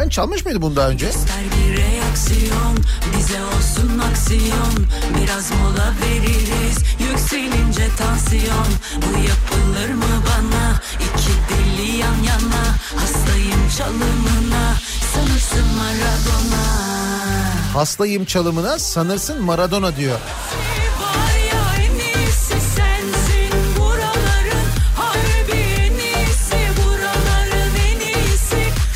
[0.00, 1.06] Ben çalmış mıydı bunu daha önce?
[1.06, 2.76] Bir reaksiyon
[3.18, 4.86] Bize olsun aksiyon.
[5.22, 8.66] Biraz mola veririz Yükselince tansiyon.
[8.96, 10.80] Bu yapılır mı bana?
[10.96, 12.64] İki deli yan yana.
[12.96, 14.76] Hastayım çalımına
[15.14, 16.64] Sanırsın Maradona.
[17.74, 20.18] Hastayım çalımına sanırsın Maradona diyor.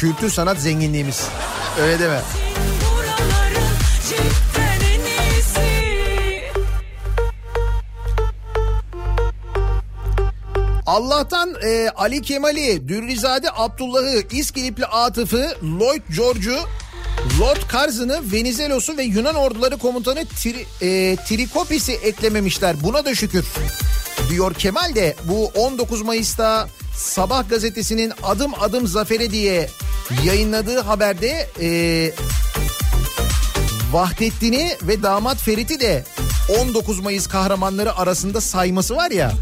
[0.04, 1.28] Kültür sanat zenginliğimiz.
[1.80, 2.20] Öyle deme.
[10.86, 16.58] Allah'tan e, Ali Kemal'i, Dürrizade Abdullah'ı, İskilipli Atıf'ı, Lloyd George'u,
[17.40, 22.76] Lord Curzon'ı, Venizelos'u ve Yunan orduları komutanı Tri, e, Trikopis'i eklememişler.
[22.82, 23.44] Buna da şükür.
[24.30, 29.68] Diyor Kemal de bu 19 Mayıs'ta Sabah gazetesinin adım adım zafere diye
[30.24, 31.68] yayınladığı haberde e,
[33.92, 36.04] Vahdettin'i ve damat Ferit'i de
[36.60, 39.32] 19 Mayıs kahramanları arasında sayması var ya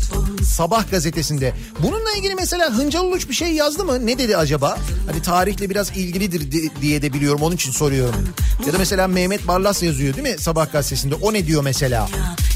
[0.44, 1.54] Sabah gazetesinde.
[1.82, 4.06] Bununla ilgili mesela Hıncal Uluç bir şey yazdı mı?
[4.06, 4.78] Ne dedi acaba?
[5.10, 8.28] Hani tarihle biraz ilgilidir di- diye de biliyorum onun için soruyorum.
[8.66, 11.14] Ya da mesela Mehmet Barlas yazıyor değil mi Sabah gazetesinde?
[11.14, 12.08] O ne diyor mesela?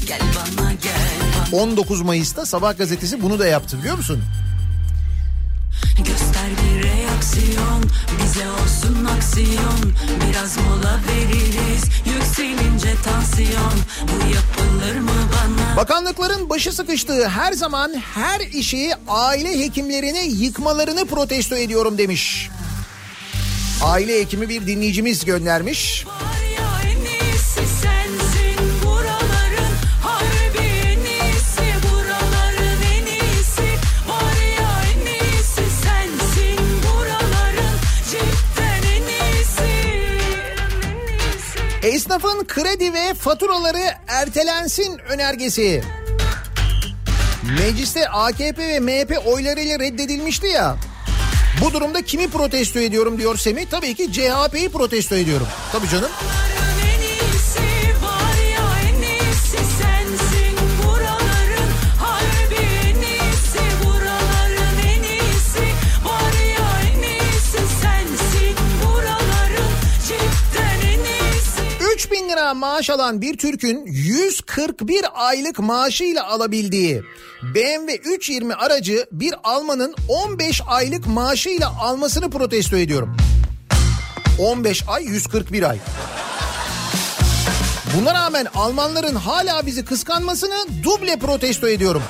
[0.07, 0.93] Gel bana gel
[1.51, 4.23] bana 19 Mayıs'ta Sabah gazetesi bunu da yaptı biliyor musun?
[7.37, 7.83] Reaksiyon
[8.23, 9.93] Bize olsun aksiyon
[10.29, 18.39] Biraz mola veririz Yükselince tansiyon Bu yapılır mı bana Bakanlıkların başı sıkıştığı her zaman her
[18.39, 22.49] işi aile hekimlerini yıkmalarını protesto ediyorum demiş.
[23.83, 26.05] Aile hekimi bir dinleyicimiz göndermiş.
[26.07, 26.46] Var
[42.17, 45.83] Esnafın kredi ve faturaları ertelensin önergesi.
[47.59, 50.77] Mecliste AKP ve MHP oylarıyla reddedilmişti ya.
[51.61, 53.65] Bu durumda kimi protesto ediyorum diyor Semih.
[53.71, 55.47] Tabii ki CHP'yi protesto ediyorum.
[55.71, 56.09] Tabii canım.
[72.17, 77.03] 3000 lira maaş alan bir Türk'ün 141 aylık maaşıyla alabildiği
[77.43, 83.17] BMW 320 aracı bir Alman'ın 15 aylık maaşıyla almasını protesto ediyorum.
[84.39, 85.79] 15 ay 141 ay.
[87.97, 92.03] Buna rağmen Almanların hala bizi kıskanmasını duble protesto ediyorum.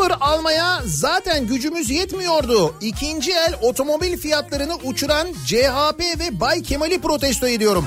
[0.00, 2.74] Sıfır almaya zaten gücümüz yetmiyordu.
[2.80, 7.86] İkinci el otomobil fiyatlarını uçuran CHP ve Bay Kemal'i protesto ediyorum.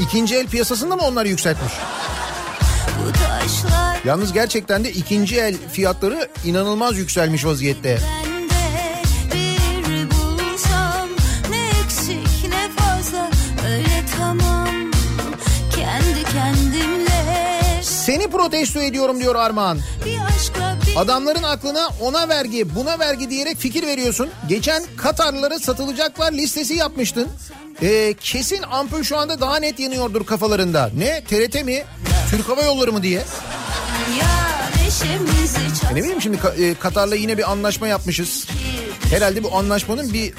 [0.00, 1.72] İkinci el piyasasında mı onlar yükseltmiş?
[4.04, 7.90] Yalnız gerçekten de ikinci el fiyatları inanılmaz yükselmiş vaziyette.
[7.92, 8.33] bende
[18.44, 19.78] protesto ediyorum diyor Armağan.
[20.96, 24.30] Adamların aklına ona vergi buna vergi diyerek fikir veriyorsun.
[24.48, 27.28] Geçen Katarlılara satılacaklar listesi yapmıştın.
[27.82, 30.90] Ee, kesin ampul şu anda daha net yanıyordur kafalarında.
[30.96, 31.84] Ne TRT mi?
[32.30, 33.22] Türk Hava Yolları mı diye.
[35.90, 38.46] E ne bileyim şimdi e, Katar'la yine bir anlaşma yapmışız.
[39.10, 40.34] Herhalde bu anlaşmanın bir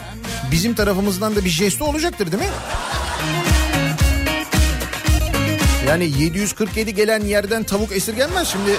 [0.52, 2.50] bizim tarafımızdan da bir jesti olacaktır değil mi?
[5.88, 8.72] Yani 747 gelen yerden tavuk esirgenmez şimdi.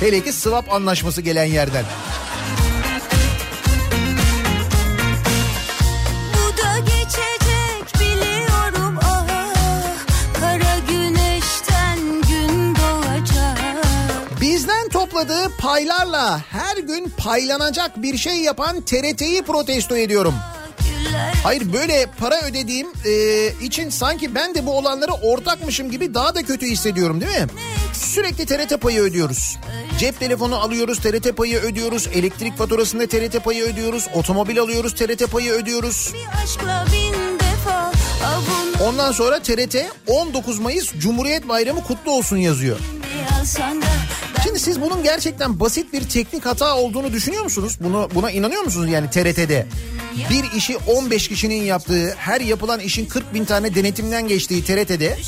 [0.00, 1.84] Hele ki swap anlaşması gelen yerden.
[1.84, 2.12] Ah
[15.12, 20.34] topladığı paylarla her gün paylanacak bir şey yapan TRT'yi protesto ediyorum.
[21.42, 26.42] Hayır böyle para ödediğim e, için sanki ben de bu olanlara ortakmışım gibi daha da
[26.42, 27.46] kötü hissediyorum değil mi?
[27.92, 29.58] Sürekli TRT payı ödüyoruz.
[29.98, 32.08] Cep telefonu alıyoruz TRT payı ödüyoruz.
[32.14, 34.08] Elektrik faturasında TRT payı ödüyoruz.
[34.14, 36.12] Otomobil alıyoruz TRT payı ödüyoruz.
[38.84, 39.76] Ondan sonra TRT
[40.06, 42.78] 19 Mayıs Cumhuriyet Bayramı kutlu olsun yazıyor.
[43.40, 43.82] alsan
[44.42, 47.78] Şimdi siz bunun gerçekten basit bir teknik hata olduğunu düşünüyor musunuz?
[47.80, 49.66] Bunu buna inanıyor musunuz yani TRT'de?
[50.30, 55.18] Bir işi 15 kişinin yaptığı, her yapılan işin 40 bin tane denetimden geçtiği TRT'de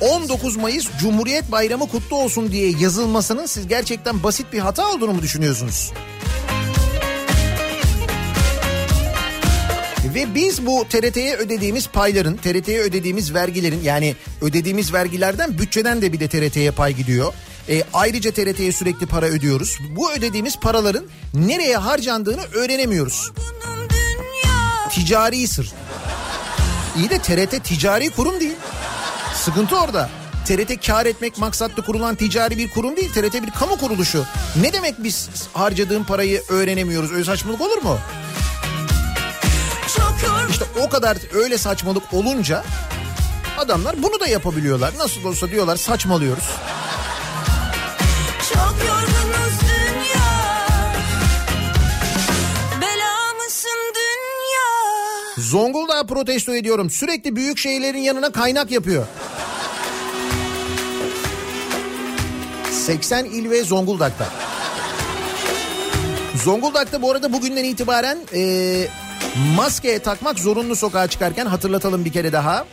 [0.00, 5.22] 19 Mayıs Cumhuriyet Bayramı kutlu olsun diye yazılmasının siz gerçekten basit bir hata olduğunu mu
[5.22, 5.92] düşünüyorsunuz?
[10.14, 16.20] Ve biz bu TRT'ye ödediğimiz payların, TRT'ye ödediğimiz vergilerin yani ödediğimiz vergilerden bütçeden de bir
[16.20, 17.32] de TRT'ye pay gidiyor.
[17.70, 19.78] E, ayrıca TRT'ye sürekli para ödüyoruz.
[19.96, 21.04] Bu ödediğimiz paraların
[21.34, 23.32] nereye harcandığını öğrenemiyoruz.
[24.90, 25.72] Ticari sır.
[26.96, 28.56] İyi de TRT ticari kurum değil.
[29.34, 30.10] Sıkıntı orada.
[30.46, 33.12] TRT kar etmek maksatlı kurulan ticari bir kurum değil.
[33.12, 34.24] TRT bir kamu kuruluşu.
[34.60, 37.12] Ne demek biz harcadığın parayı öğrenemiyoruz?
[37.12, 37.98] Öyle saçmalık olur mu?
[40.50, 42.64] İşte o kadar öyle saçmalık olunca
[43.58, 44.92] adamlar bunu da yapabiliyorlar.
[44.98, 46.44] Nasıl olsa diyorlar saçmalıyoruz.
[55.50, 56.90] Zonguldak'ı protesto ediyorum.
[56.90, 59.06] Sürekli büyük şehirlerin yanına kaynak yapıyor.
[62.70, 64.28] 80 il ve Zonguldak'ta.
[66.44, 68.42] Zonguldak'ta bu arada bugünden itibaren e,
[69.56, 72.66] maske takmak zorunlu sokağa çıkarken hatırlatalım bir kere daha.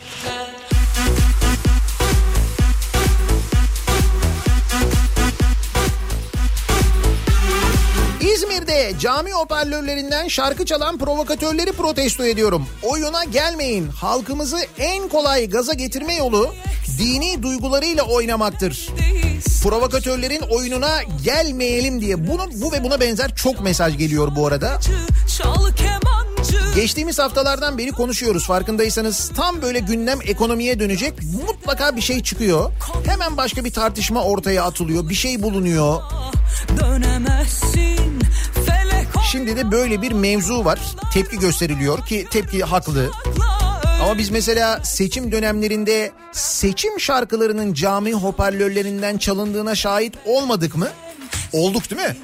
[8.20, 12.66] İzmir'de cami hoparlörlerinden şarkı çalan provokatörleri protesto ediyorum.
[12.82, 13.88] Oyuna gelmeyin.
[13.88, 16.54] Halkımızı en kolay gaza getirme yolu
[16.98, 18.88] dini duygularıyla oynamaktır.
[19.62, 24.80] Provokatörlerin oyununa gelmeyelim diye bunu bu ve buna benzer çok mesaj geliyor bu arada.
[26.74, 31.14] Geçtiğimiz haftalardan beri konuşuyoruz farkındaysanız tam böyle gündem ekonomiye dönecek
[31.48, 32.72] mutlaka bir şey çıkıyor.
[33.06, 36.02] Hemen başka bir tartışma ortaya atılıyor bir şey bulunuyor.
[36.80, 38.07] Dönemezsin
[39.32, 40.78] Şimdi de böyle bir mevzu var
[41.12, 43.10] tepki gösteriliyor ki tepki haklı.
[44.02, 50.88] Ama biz mesela seçim dönemlerinde seçim şarkılarının cami hoparlörlerinden çalındığına şahit olmadık mı?
[51.52, 52.16] Olduk değil mi?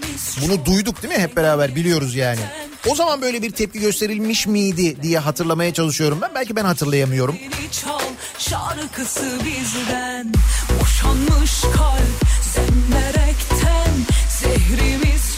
[0.42, 2.40] Bunu duyduk değil mi hep beraber biliyoruz yani.
[2.86, 6.30] O zaman böyle bir tepki gösterilmiş miydi diye hatırlamaya çalışıyorum ben.
[6.34, 7.36] Belki ben hatırlayamıyorum.
[8.38, 10.32] Şarkısı bizden
[10.80, 13.92] Boşanmış kalp zemberekten
[14.40, 15.33] Zehrimiz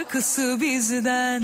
[0.00, 1.42] şarkısı bizden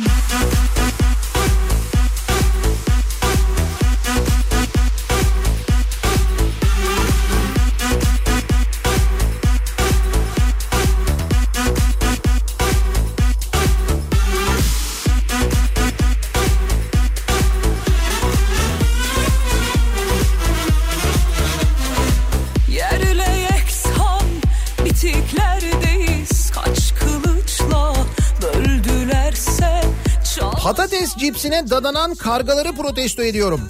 [30.67, 33.61] Patates cipsine dadanan kargaları protesto ediyorum.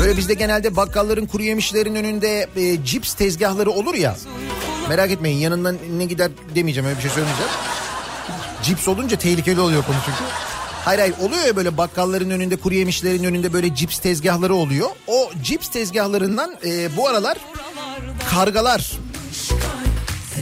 [0.00, 4.16] Böyle bizde genelde bakkalların kuru yemişlerin önünde e, cips tezgahları olur ya.
[4.88, 7.52] Merak etmeyin yanından ne gider demeyeceğim öyle bir şey söylemeyeceğim.
[8.62, 10.18] Cips olunca tehlikeli oluyor konu çünkü.
[10.84, 14.90] Hayır hayır oluyor ya böyle bakkalların önünde kuru yemişlerin önünde böyle cips tezgahları oluyor.
[15.06, 17.38] O cips tezgahlarından e, bu aralar
[18.30, 18.92] kargalar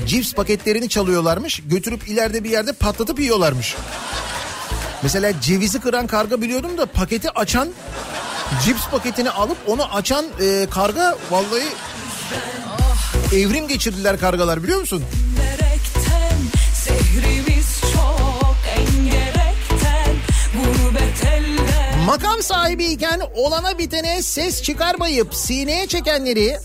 [0.07, 1.62] cips paketlerini çalıyorlarmış.
[1.66, 3.76] Götürüp ileride bir yerde patlatıp yiyorlarmış.
[5.03, 7.68] Mesela cevizi kıran karga biliyordum da paketi açan
[8.64, 11.68] cips paketini alıp onu açan e, karga vallahi
[13.34, 15.05] evrim geçirdiler kargalar biliyor musun?
[22.12, 26.58] Makam sahibiyken olana bitene ses çıkarmayıp sineye çekenleri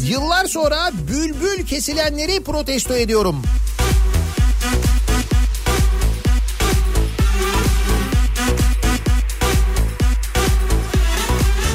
[0.00, 3.42] yıllar sonra bülbül kesilenleri protesto ediyorum.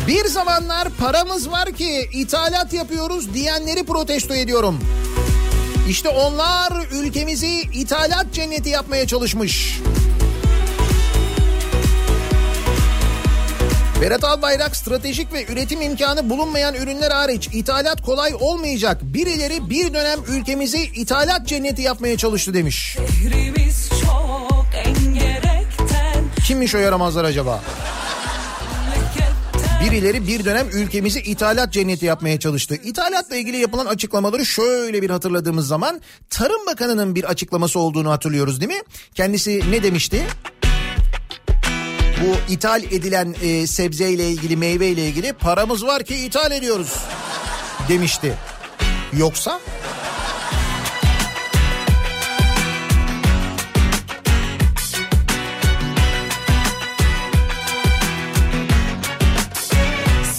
[0.07, 4.80] Bir zamanlar paramız var ki ithalat yapıyoruz diyenleri protesto ediyorum.
[5.89, 9.80] İşte onlar ülkemizi ithalat cenneti yapmaya çalışmış.
[14.02, 19.02] Berat Albayrak stratejik ve üretim imkanı bulunmayan ürünler hariç ithalat kolay olmayacak.
[19.04, 22.97] Birileri bir dönem ülkemizi ithalat cenneti yapmaya çalıştı demiş.
[26.47, 27.62] Kimmiş o yaramazlar acaba?
[29.86, 32.76] Birileri bir dönem ülkemizi ithalat cenneti yapmaya çalıştı.
[32.76, 38.72] İthalatla ilgili yapılan açıklamaları şöyle bir hatırladığımız zaman Tarım Bakanı'nın bir açıklaması olduğunu hatırlıyoruz değil
[38.72, 38.82] mi?
[39.16, 40.26] Kendisi ne demişti?
[42.22, 46.93] Bu ithal edilen e, sebzeyle ilgili meyveyle ilgili paramız var ki ithal ediyoruz
[47.89, 48.34] demişti.
[49.17, 49.59] Yoksa?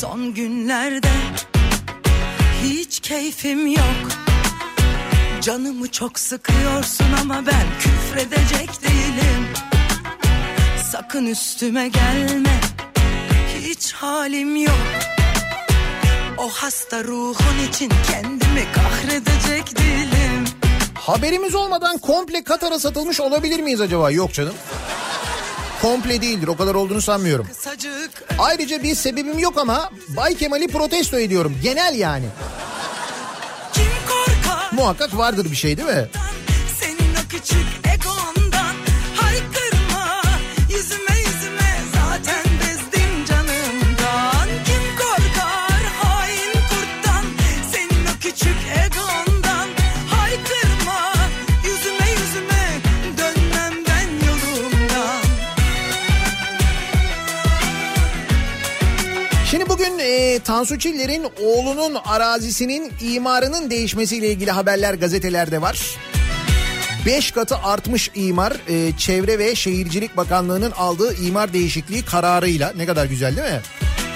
[0.01, 1.09] Son günlerde
[2.65, 4.09] hiç keyfim yok.
[5.41, 9.52] Canımı çok sıkıyorsun ama ben küfredecek değilim
[10.93, 12.61] Sakın üstüme gelme
[13.61, 14.75] hiç halim yok
[16.39, 20.45] O hasta ruhun için kendimi kahredecek değilim
[20.95, 24.11] haberimiz olmadan komple Katar'a satılmış olabilir miyiz acaba?
[24.11, 24.55] Yok canım.
[25.83, 27.49] Komple değildir o kadar olduğunu sanmıyorum.
[28.39, 31.59] Ayrıca bir sebebim yok ama Bay Kemal'i protesto ediyorum.
[31.63, 32.27] Genel yani.
[34.73, 36.09] Muhakkak vardır bir şey değil mi?
[36.81, 37.92] Senin o küçük
[60.33, 65.97] e, Tansu Çiller'in oğlunun arazisinin imarının değişmesiyle ilgili haberler gazetelerde var.
[67.07, 73.07] 5 katı artmış imar e, Çevre ve Şehircilik Bakanlığı'nın aldığı imar değişikliği kararıyla ne kadar
[73.07, 73.61] güzel değil mi?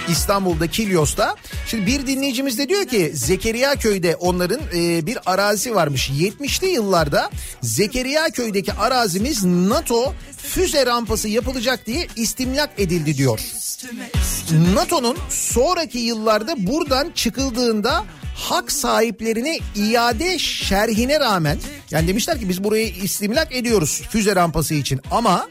[0.08, 1.34] İstanbul'da Kilyos'ta.
[1.66, 6.10] Şimdi bir dinleyicimiz de diyor ki Zekeriya Köy'de onların e, bir arazi varmış.
[6.10, 7.30] 70'li yıllarda
[7.62, 13.40] Zekeriya Köy'deki arazimiz NATO füze rampası yapılacak diye istimlak edildi diyor.
[14.74, 18.04] NATO'nun sonraki yıllarda buradan çıkıldığında
[18.34, 21.58] hak sahiplerine iade şerhine rağmen
[21.90, 25.48] yani demişler ki biz burayı istimlak ediyoruz füze rampası için ama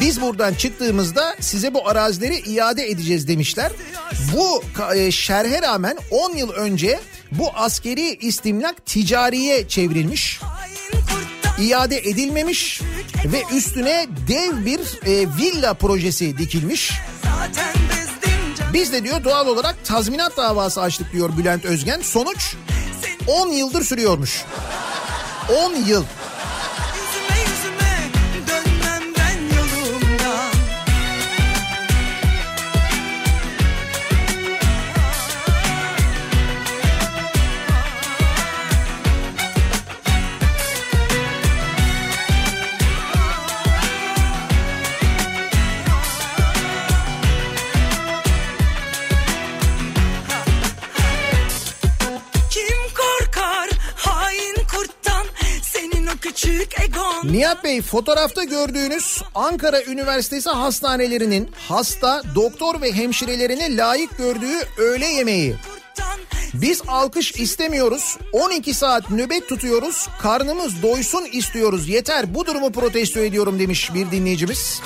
[0.00, 3.72] biz buradan çıktığımızda size bu arazileri iade edeceğiz demişler.
[4.34, 4.62] Bu
[4.94, 7.00] e, şerhe rağmen 10 yıl önce
[7.32, 10.40] bu askeri istimlak ticariye çevrilmiş.
[11.60, 12.80] iade edilmemiş
[13.24, 16.92] ve üstüne dev bir e, villa projesi dikilmiş.
[18.72, 22.00] Biz de diyor doğal olarak tazminat davası açtık diyor Bülent Özgen.
[22.00, 22.54] Sonuç
[23.26, 24.44] 10 yıldır sürüyormuş.
[25.64, 26.04] 10 yıl.
[57.24, 65.56] Nihat Bey fotoğrafta gördüğünüz Ankara Üniversitesi hastanelerinin hasta, doktor ve hemşirelerine layık gördüğü öğle yemeği.
[66.54, 68.18] Biz alkış istemiyoruz.
[68.32, 70.08] 12 saat nöbet tutuyoruz.
[70.22, 71.88] Karnımız doysun istiyoruz.
[71.88, 74.80] Yeter bu durumu protesto ediyorum demiş bir dinleyicimiz.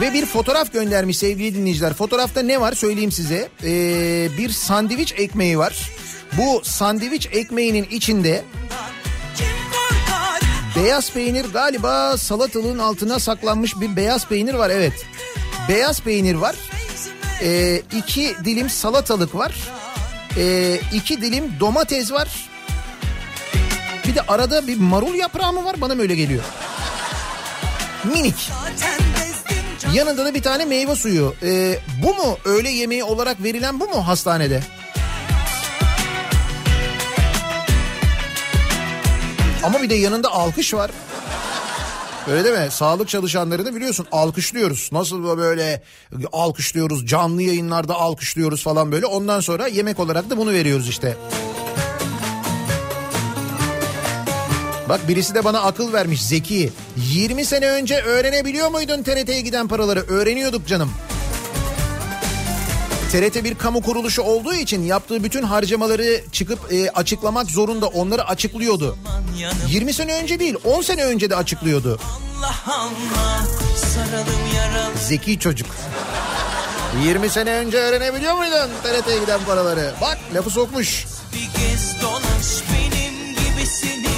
[0.00, 1.94] Ve bir fotoğraf göndermiş sevgili dinleyiciler.
[1.94, 3.48] Fotoğrafta ne var söyleyeyim size.
[3.64, 5.90] Ee, bir sandviç ekmeği var.
[6.38, 8.44] Bu sandviç ekmeğinin içinde
[10.76, 15.06] beyaz peynir galiba salatalığın altına saklanmış bir beyaz peynir var evet.
[15.68, 16.56] Beyaz peynir var.
[17.42, 19.54] Ee, iki dilim salatalık var.
[20.36, 22.48] Ee, iki dilim domates var.
[24.08, 26.42] Bir de arada bir marul yaprağı mı var bana mı öyle geliyor?
[28.04, 28.50] Minik.
[29.94, 31.34] Yanında da bir tane meyve suyu.
[31.42, 34.62] Ee, bu mu öğle yemeği olarak verilen bu mu hastanede?
[39.64, 40.90] Ama bir de yanında alkış var.
[42.30, 42.70] Öyle değil mi?
[42.70, 44.88] Sağlık çalışanlarını biliyorsun alkışlıyoruz.
[44.92, 45.82] Nasıl böyle
[46.32, 49.06] alkışlıyoruz canlı yayınlarda alkışlıyoruz falan böyle.
[49.06, 51.16] Ondan sonra yemek olarak da bunu veriyoruz işte.
[54.88, 56.72] Bak birisi de bana akıl vermiş Zeki.
[56.96, 60.00] 20 sene önce öğrenebiliyor muydun TRT'ye giden paraları?
[60.00, 60.90] Öğreniyorduk canım.
[63.14, 67.86] TRT bir kamu kuruluşu olduğu için yaptığı bütün harcamaları çıkıp e, açıklamak zorunda.
[67.86, 68.98] Onları açıklıyordu.
[69.68, 72.00] 20 sene önce değil 10 sene önce de açıklıyordu.
[72.42, 73.46] Allah Allah
[75.08, 75.66] Zeki çocuk.
[77.04, 79.94] 20 sene önce öğrenebiliyor muydun TRT'ye giden paraları?
[80.00, 81.06] Bak lafı sokmuş.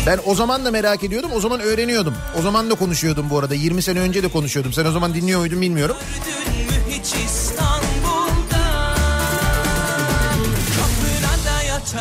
[0.06, 1.30] Ben o zaman da merak ediyordum.
[1.34, 2.14] O zaman öğreniyordum.
[2.38, 3.54] O zaman da konuşuyordum bu arada.
[3.54, 4.72] 20 sene önce de konuşuyordum.
[4.72, 5.96] Sen o zaman dinliyor muydun bilmiyorum.
[6.26, 6.55] Gördün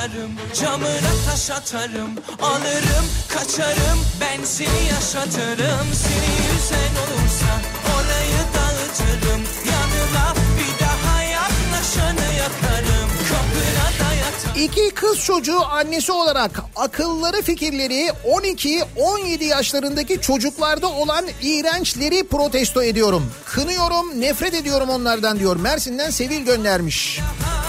[0.06, 2.10] da yatarım Camına taş atarım
[2.42, 7.52] Alırım kaçarım Ben seni yaşatırım Seni yüzen olursa
[7.96, 16.52] Orayı dağıtırım Yanına bir daha yaklaşanı yakarım Kapına da yatarım İki kız çocuğu annesi olarak
[16.76, 23.32] akılları fikirleri 12-17 yaşlarındaki çocuklarda olan iğrençleri protesto ediyorum.
[23.46, 25.56] Kınıyorum, nefret ediyorum onlardan diyor.
[25.56, 27.20] Mersin'den Sevil göndermiş.
[27.20, 27.65] Yaklaşanı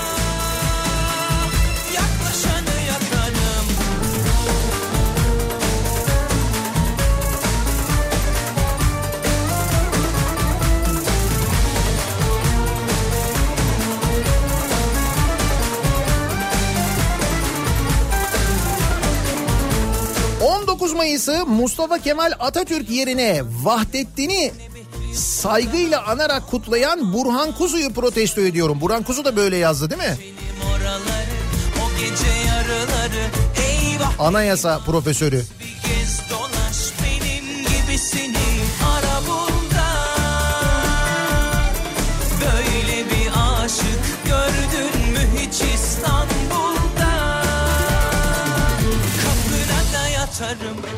[21.06, 24.52] Mayıs'ı Mustafa Kemal Atatürk yerine Vahdettin'i
[25.14, 28.80] saygıyla anarak kutlayan Burhan Kuzu'yu protesto ediyorum.
[28.80, 30.16] Burhan Kuzu da böyle yazdı değil mi?
[32.44, 33.26] Oraları
[33.68, 35.44] Eyvah Anayasa profesörü.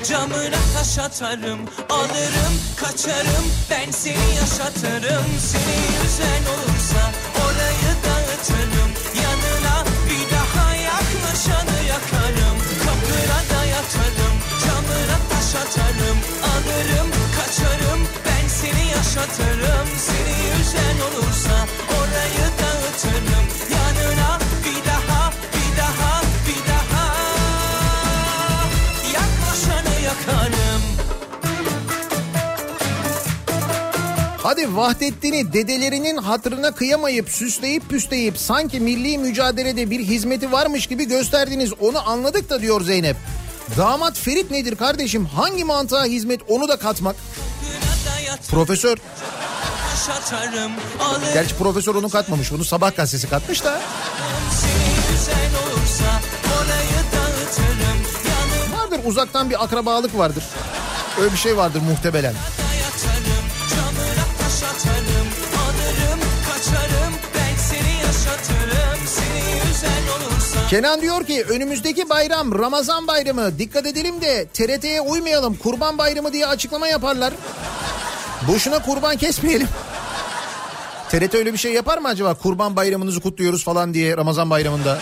[0.08, 1.60] Camına taş atarım
[1.90, 3.46] Alırım kaçarım.
[3.70, 7.02] Ben seni yaşatırım Seni yüzen olursa
[7.44, 8.90] orayı dağıtırım.
[9.24, 9.76] Yanına
[10.08, 12.56] bir daha yaklaşanı yakarım.
[12.84, 16.18] Kapına da yatarım camına taş atarım.
[16.52, 19.88] Alırım kaçarım ben seni yaşatırım.
[20.06, 21.56] Seni yüzen olursa
[21.98, 23.37] orayı dağıtırım
[34.48, 41.72] Hadi Vahdettin'i dedelerinin hatırına kıyamayıp süsleyip püsleyip sanki milli mücadelede bir hizmeti varmış gibi gösterdiniz
[41.80, 43.16] onu anladık da diyor Zeynep.
[43.76, 45.26] Damat Ferit nedir kardeşim?
[45.26, 47.16] Hangi mantığa hizmet onu da katmak?
[48.50, 48.96] Profesör.
[48.96, 52.52] Taş atarım alırım Gerçi profesör onu katmamış.
[52.52, 53.80] Bunu sabah gazetesi katmış da.
[58.78, 60.44] Vardır uzaktan bir akrabalık vardır.
[61.20, 62.34] Öyle bir şey vardır muhtemelen.
[70.70, 76.46] Kenan diyor ki önümüzdeki bayram Ramazan bayramı dikkat edelim de TRT'ye uymayalım kurban bayramı diye
[76.46, 77.34] açıklama yaparlar.
[78.48, 79.68] Boşuna kurban kesmeyelim.
[81.08, 84.98] TRT öyle bir şey yapar mı acaba kurban bayramınızı kutluyoruz falan diye Ramazan bayramında?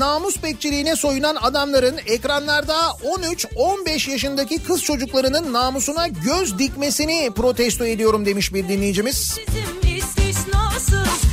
[0.00, 8.54] Namus bekçiliğine soyunan adamların ekranlarda 13-15 yaşındaki kız çocuklarının namusuna göz dikmesini protesto ediyorum demiş
[8.54, 9.38] bir dinleyicimiz.
[9.48, 11.30] Bizim istisnasız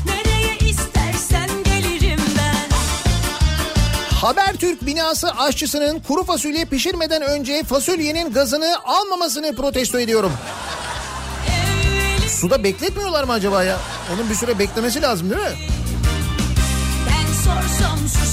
[4.22, 10.31] Habertürk binası aşçısının kuru fasulye pişirmeden önce fasulyenin gazını almamasını protesto ediyorum.
[12.27, 13.77] Suda bekletmiyorlar mı acaba ya?
[14.14, 15.76] Onun bir süre beklemesi lazım değil mi?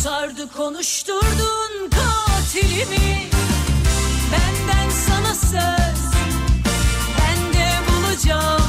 [0.05, 3.31] Susardı konuşturdun katilimi.
[4.33, 6.05] Benden sana söz
[7.19, 8.64] Ben de bulacağım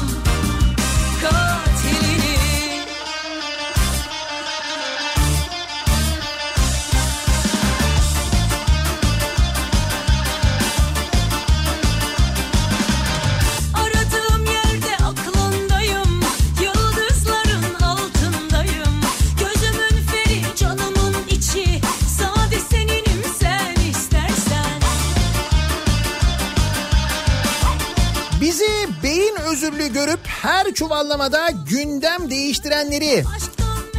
[29.56, 33.24] özürlü görüp her çuvallamada gündem değiştirenleri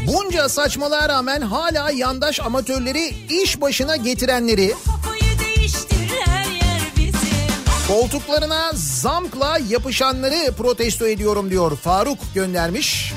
[0.08, 4.74] bunca saçmalığa rağmen hala yandaş amatörleri iş başına getirenleri
[7.88, 13.14] koltuklarına zamkla yapışanları protesto ediyorum diyor Faruk göndermiş.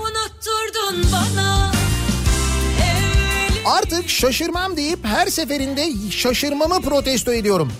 [0.00, 1.72] Unuttur Oturdun bana
[3.66, 7.72] Artık şaşırmam deyip her seferinde şaşırmamı protesto ediyorum.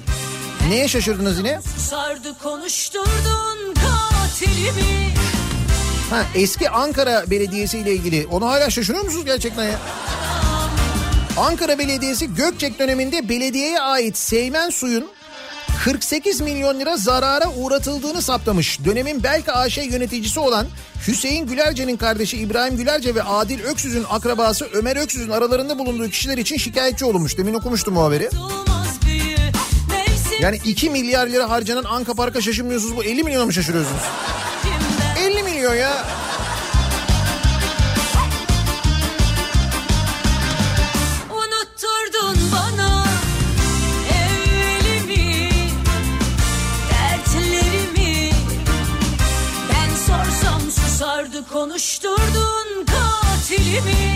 [0.68, 1.60] Neye şaşırdınız yine?
[1.78, 3.61] sardı konuşturdun
[4.32, 5.12] katilimi
[6.10, 8.26] Ha, eski Ankara Belediyesi ile ilgili.
[8.26, 9.78] Onu hala şaşırıyor musunuz gerçekten ya?
[11.36, 15.06] Ankara Belediyesi Gökçek döneminde belediyeye ait Seymen suyun
[15.84, 18.84] 48 milyon lira zarara uğratıldığını saptamış.
[18.84, 20.66] Dönemin Belka AŞ yöneticisi olan
[21.08, 26.56] Hüseyin Gülerce'nin kardeşi İbrahim Gülerce ve Adil Öksüz'ün akrabası Ömer Öksüz'ün aralarında bulunduğu kişiler için
[26.56, 27.38] şikayetçi olunmuş.
[27.38, 28.28] Demin okumuştum o haberi.
[28.36, 28.91] olmaz
[30.42, 32.96] Yani 2 milyar lira harcanan Anka Park'a şaşırmıyorsunuz.
[32.96, 34.02] Bu 50 milyona mı şaşırıyorsunuz?
[34.62, 36.04] kimden 50 milyon ya.
[51.52, 54.11] Konuşturdun katilimi.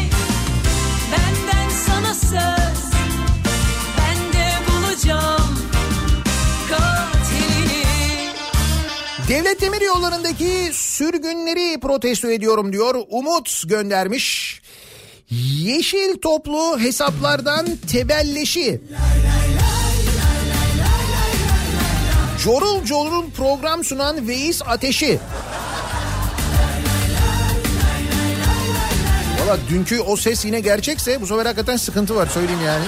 [9.46, 12.94] Devlet demir yollarındaki sürgünleri protesto ediyorum diyor.
[13.08, 14.60] Umut göndermiş.
[15.60, 18.80] Yeşil toplu hesaplardan tebelleşi.
[22.44, 25.18] Corul corul program sunan Veys Ateşi.
[29.40, 32.84] Valla dünkü o ses yine gerçekse bu sefer hakikaten sıkıntı var söyleyeyim yani.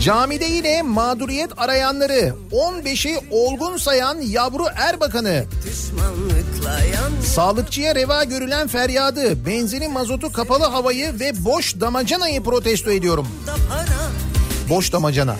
[0.00, 5.44] Camide yine mağduriyet arayanları 15'i olgun sayan yavru Erbakan'ı
[7.24, 13.28] Sağlıkçıya reva görülen feryadı, benzini mazotu kapalı havayı ve boş damacanayı protesto ediyorum.
[14.68, 15.36] Boş damacana.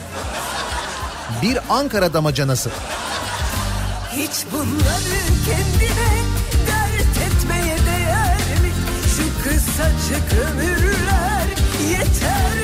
[1.43, 2.71] Bir Ankara damacanası.
[4.17, 6.11] Hiç bunları kendine
[6.67, 8.73] dert etmeye değer mi?
[9.17, 11.47] Şu kısacık ömürler
[11.91, 12.60] yeter?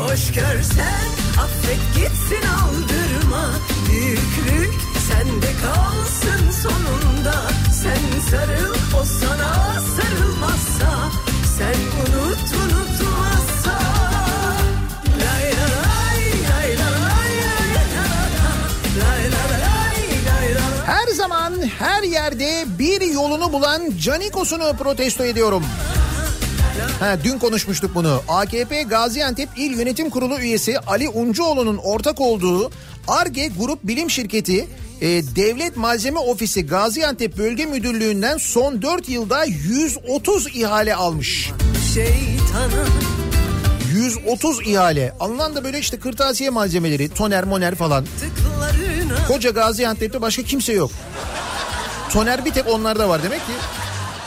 [0.00, 1.08] Hoş görsen
[1.40, 3.50] affet gitsin aldırma
[3.90, 4.74] Büyüklük
[5.08, 7.34] sende kalsın sonunda
[7.72, 11.10] Sen sarıl o sana sarılmazsa
[11.58, 13.78] Sen unut unutmazsa
[15.20, 17.94] Lay la lay lay la lay lay la
[18.36, 18.48] la.
[19.00, 20.86] Lay la la lay lay la la.
[20.86, 25.64] Her zaman her yerde bir yolunu bulan Canikos'unu protesto ediyorum.
[27.00, 28.22] Ha, dün konuşmuştuk bunu.
[28.28, 32.70] AKP Gaziantep İl Yönetim Kurulu üyesi Ali Uncuoğlu'nun ortak olduğu
[33.08, 34.68] ARGE Grup Bilim Şirketi
[35.00, 35.06] e,
[35.36, 41.50] Devlet Malzeme Ofisi Gaziantep Bölge Müdürlüğü'nden son 4 yılda 130 ihale almış.
[41.94, 42.86] Şeytana
[43.94, 45.12] 130 ihale.
[45.20, 48.06] Alınan da böyle işte kırtasiye malzemeleri, toner moner falan.
[49.28, 50.90] Koca Gaziantep'te başka kimse yok.
[52.12, 53.52] Toner bir tek onlarda var demek ki.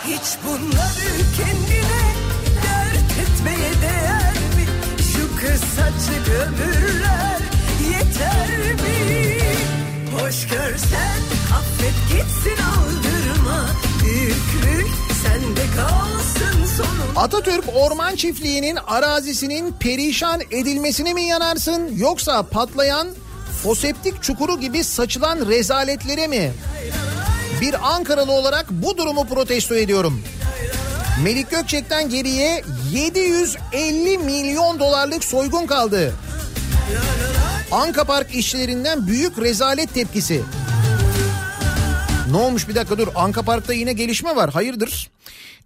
[0.07, 1.82] Hiç bunları kendine
[5.75, 7.39] Kısacık ömürler
[7.91, 9.37] yeter mi?
[10.19, 11.19] Hoş görsen
[11.53, 13.65] affet gitsin aldırma
[14.03, 14.87] Büyüklük
[15.23, 23.07] sende kalsın sonunda Atatürk Orman Çiftliği'nin arazisinin perişan edilmesine mi yanarsın yoksa patlayan
[23.63, 26.51] foseptik çukuru gibi saçılan rezaletlere mi?
[27.61, 30.23] Bir Ankaralı olarak bu durumu protesto ediyorum.
[31.22, 32.61] Melik Gökçek'ten geriye
[32.91, 36.14] 750 milyon dolarlık soygun kaldı.
[37.72, 40.41] Anka Park işçilerinden büyük rezalet tepkisi.
[42.31, 45.10] Ne olmuş bir dakika dur Anka Park'ta yine gelişme var hayırdır?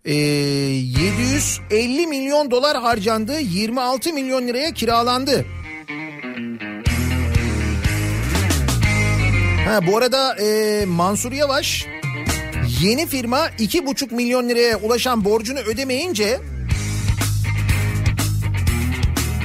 [0.06, 5.46] Ee, 750 milyon dolar harcandı 26 milyon liraya kiralandı.
[9.68, 11.86] Ha, bu arada e, Mansur Yavaş
[12.82, 16.40] yeni firma 2,5 milyon liraya ulaşan borcunu ödemeyince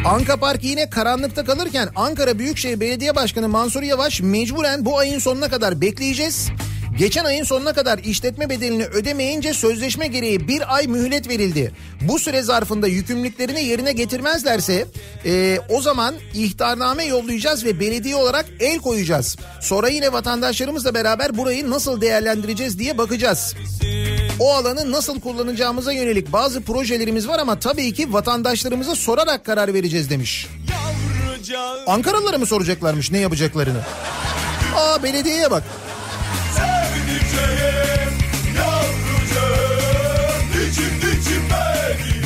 [0.04, 5.48] Anka Park yine karanlıkta kalırken Ankara Büyükşehir Belediye Başkanı Mansur Yavaş mecburen bu ayın sonuna
[5.48, 6.48] kadar bekleyeceğiz.
[6.98, 11.72] Geçen ayın sonuna kadar işletme bedelini ödemeyince sözleşme gereği bir ay mühlet verildi.
[12.00, 14.86] Bu süre zarfında yükümlülüklerini yerine getirmezlerse
[15.24, 19.36] e, o zaman ihtarname yollayacağız ve belediye olarak el koyacağız.
[19.60, 23.54] Sonra yine vatandaşlarımızla beraber burayı nasıl değerlendireceğiz diye bakacağız.
[24.38, 30.10] O alanı nasıl kullanacağımıza yönelik bazı projelerimiz var ama tabii ki vatandaşlarımıza sorarak karar vereceğiz
[30.10, 30.46] demiş.
[31.86, 33.80] Ankaralılara mı soracaklarmış ne yapacaklarını?
[34.76, 35.62] Aa belediyeye bak.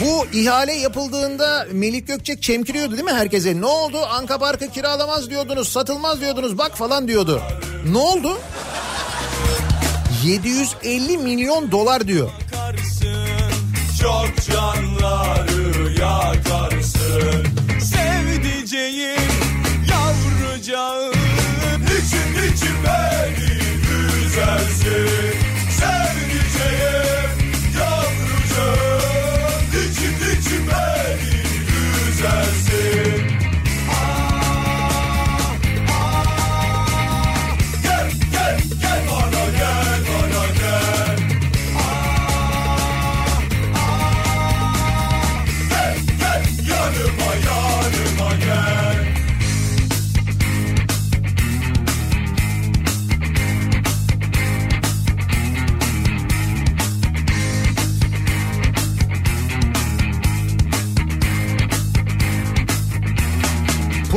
[0.00, 3.60] Bu ihale yapıldığında Melik Gökçek çemkiriyordu değil mi herkese?
[3.60, 3.98] Ne oldu?
[4.10, 7.42] Anka Park'ı kiralamaz diyordunuz, satılmaz diyordunuz bak falan diyordu.
[7.92, 8.38] Ne oldu?
[10.24, 12.30] 750 milyon dolar diyor.
[14.00, 17.46] Çok canları yakarsın
[17.80, 19.30] Sevdiceğim
[19.90, 21.12] yavrucağım
[21.80, 23.58] Niçin niçin beni
[24.26, 25.35] üzersin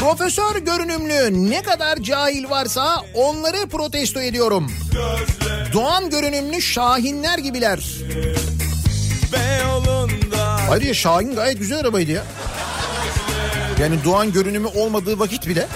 [0.09, 4.71] Profesör görünümlü ne kadar cahil varsa onları protesto ediyorum.
[5.73, 7.79] Doğan görünümlü şahinler gibiler.
[10.69, 12.23] Ayrıca Şahin gayet güzel arabaydı ya.
[13.79, 15.67] Yani Doğan görünümü olmadığı vakit bile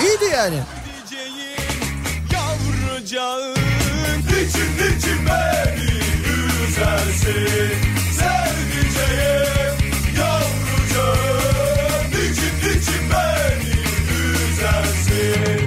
[0.00, 0.58] iyiydi yani.
[4.26, 5.90] Niçin niçin beni
[6.68, 7.70] üzersin
[8.12, 9.61] Sevdiceğim
[15.22, 15.61] üzersin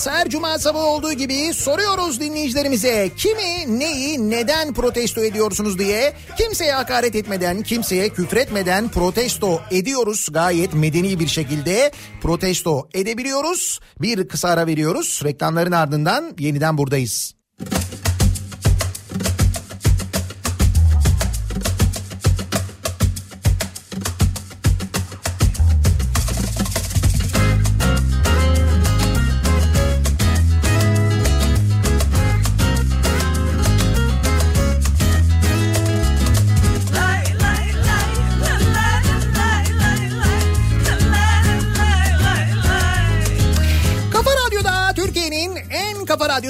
[0.00, 0.20] sabahındayız.
[0.20, 6.12] Her cuma sabahı olduğu gibi soruyoruz dinleyicilerimize kimi, neyi, neden protesto ediyorsunuz diye.
[6.38, 10.26] Kimseye hakaret etmeden, kimseye küfretmeden protesto ediyoruz.
[10.30, 13.80] Gayet medeni bir şekilde protesto edebiliyoruz.
[14.00, 15.20] Bir kısa ara veriyoruz.
[15.24, 17.39] Reklamların ardından yeniden buradayız.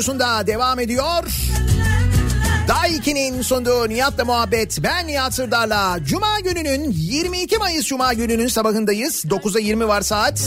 [0.01, 1.25] Radyosunda devam ediyor.
[2.69, 4.79] Daiki'nin sunduğu Nihat'la muhabbet.
[4.83, 5.99] Ben Nihat Sırdar'la.
[6.05, 9.25] Cuma gününün 22 Mayıs Cuma gününün sabahındayız.
[9.25, 10.43] 9'a 20 var saat.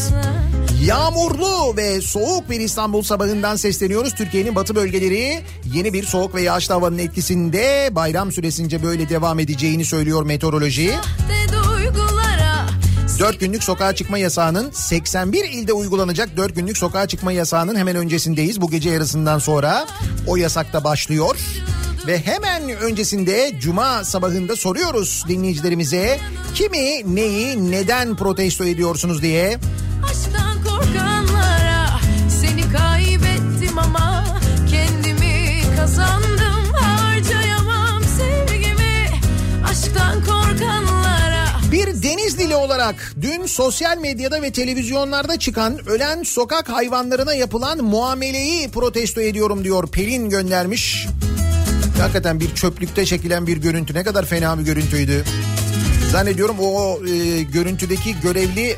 [0.86, 4.14] Yağmurlu ve soğuk bir İstanbul sabahından sesleniyoruz.
[4.16, 5.42] Türkiye'nin batı bölgeleri
[5.74, 10.94] yeni bir soğuk ve yağışlı havanın etkisinde bayram süresince böyle devam edeceğini söylüyor meteoroloji.
[13.24, 18.62] 4 günlük sokağa çıkma yasağının 81 ilde uygulanacak 4 günlük sokağa çıkma yasağının hemen öncesindeyiz.
[18.62, 19.88] Bu gece yarısından sonra
[20.28, 21.38] o yasak da başlıyor.
[22.08, 26.20] Ve hemen öncesinde cuma sabahında soruyoruz dinleyicilerimize
[26.56, 29.60] kimi, neyi, neden protesto ediyorsunuz diye.
[30.10, 30.43] Aşktan
[42.64, 49.88] olarak dün sosyal medyada ve televizyonlarda çıkan ölen sokak hayvanlarına yapılan muameleyi protesto ediyorum diyor
[49.88, 51.08] Pelin göndermiş.
[52.00, 55.24] Hakikaten bir çöplükte çekilen bir görüntü ne kadar fena bir görüntüydü.
[56.12, 58.76] Zannediyorum o e, görüntüdeki görevli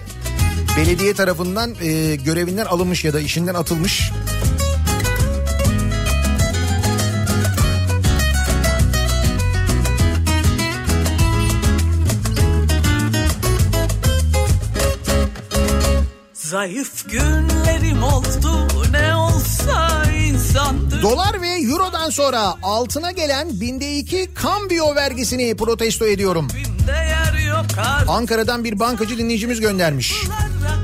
[0.78, 4.12] belediye tarafından e, görevinden alınmış ya da işinden atılmış.
[16.56, 21.02] Zayıf günlerim oldu ne olsa insandır.
[21.02, 26.48] Dolar ve eurodan sonra altına gelen binde iki kambiyo vergisini protesto ediyorum.
[28.08, 30.14] Ankara'dan bir bankacı dinleyicimiz göndermiş.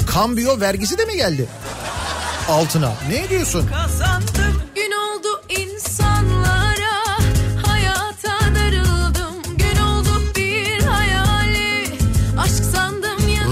[0.08, 1.48] Kambiyo vergisi de mi geldi?
[2.50, 2.92] Altına.
[3.10, 3.68] Ne diyorsun?
[3.68, 4.51] Kazandım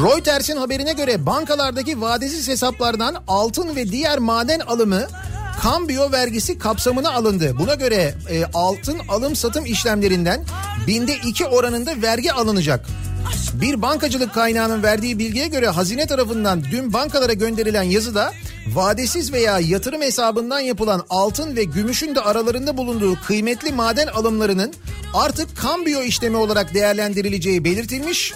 [0.04, 5.08] Reuters'in haberine göre bankalardaki vadesiz hesaplardan altın ve diğer maden alımı
[5.62, 7.56] kambiyo vergisi kapsamına alındı.
[7.60, 10.44] Buna göre e, altın alım satım işlemlerinden
[10.88, 12.86] binde iki oranında vergi alınacak.
[13.54, 18.34] Bir bankacılık kaynağının verdiği bilgiye göre hazine tarafından dün bankalara gönderilen yazıda
[18.68, 24.74] vadesiz veya yatırım hesabından yapılan altın ve gümüşün de aralarında bulunduğu kıymetli maden alımlarının
[25.14, 28.34] artık kambiyo işlemi olarak değerlendirileceği belirtilmiş.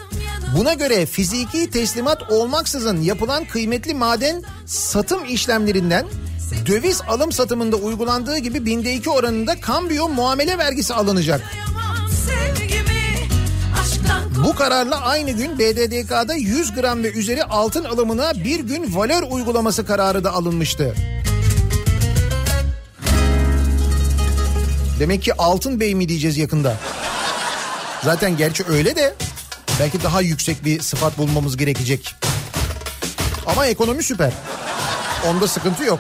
[0.58, 6.06] Buna göre fiziki teslimat olmaksızın yapılan kıymetli maden satım işlemlerinden
[6.66, 11.42] döviz alım satımında uygulandığı gibi binde iki oranında kambiyo muamele vergisi alınacak.
[14.44, 19.86] Bu kararla aynı gün BDDK'da 100 gram ve üzeri altın alımına bir gün valör uygulaması
[19.86, 20.96] kararı da alınmıştı.
[25.00, 26.78] Demek ki Altın Bey mi diyeceğiz yakında?
[28.04, 29.16] Zaten gerçi öyle de
[29.80, 32.16] belki daha yüksek bir sıfat bulmamız gerekecek.
[33.46, 34.34] Ama ekonomi süper.
[35.28, 36.00] Onda sıkıntı yok.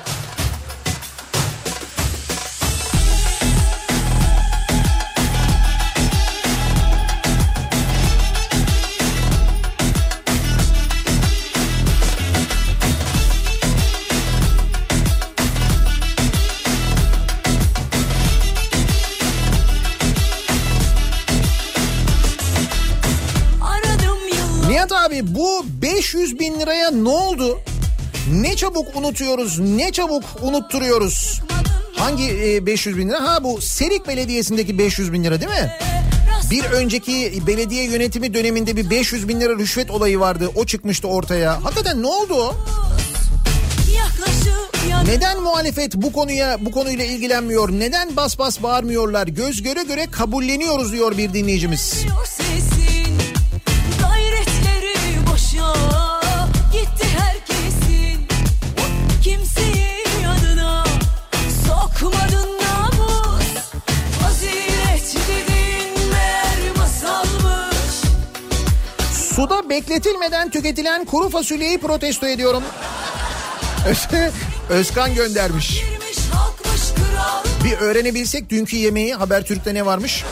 [26.43, 27.59] Bin liraya ne oldu?
[28.31, 31.41] Ne çabuk unutuyoruz, ne çabuk unutturuyoruz.
[31.95, 33.23] Hangi e, 500 bin lira?
[33.23, 35.71] Ha bu Serik Belediyesi'ndeki 500 bin lira değil mi?
[36.51, 40.49] Bir önceki belediye yönetimi döneminde bir 500 bin lira rüşvet olayı vardı.
[40.55, 41.63] O çıkmıştı ortaya.
[41.63, 42.55] Hakikaten ne oldu o?
[45.07, 47.71] Neden muhalefet bu konuya bu konuyla ilgilenmiyor?
[47.71, 49.27] Neden bas bas bağırmıyorlar?
[49.27, 51.81] Göz göre göre kabulleniyoruz diyor bir dinleyicimiz.
[52.25, 52.72] sesin
[69.35, 72.63] Suda bekletilmeden tüketilen kuru fasulyeyi protesto ediyorum.
[74.69, 75.83] Özkan göndermiş.
[77.63, 80.23] Bir öğrenebilsek dünkü yemeği Habertürk'te ne varmış?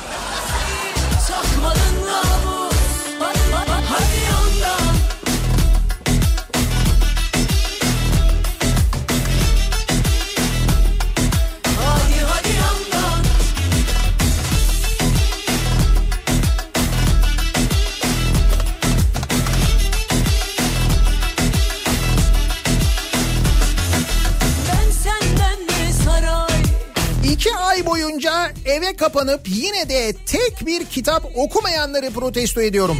[28.81, 32.97] Eve kapanıp yine de tek bir kitap okumayanları protesto ediyorum.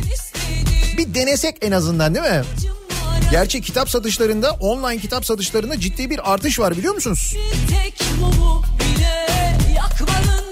[0.98, 2.44] Bir denesek en azından değil mi?
[3.32, 7.36] Gerçi kitap satışlarında online kitap satışlarında ciddi bir artış var biliyor musunuz?
[7.36, 9.28] Bir tek mumu bile
[9.76, 10.51] yakmadın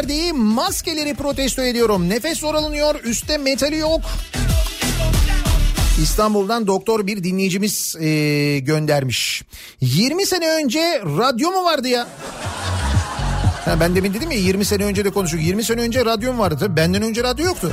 [0.00, 2.08] az gönderdiği maskeleri protesto ediyorum.
[2.08, 4.00] Nefes zor alınıyor, üstte metali yok.
[6.02, 9.42] İstanbul'dan doktor bir dinleyicimiz eee, göndermiş.
[9.80, 12.06] 20 sene önce radyo mu vardı ya?
[13.64, 15.40] Ha, ben demin dedim ya 20 sene önce de konuştuk.
[15.42, 16.56] 20 sene önce radyom vardı.
[16.60, 17.72] Tabii benden önce radyo yoktu.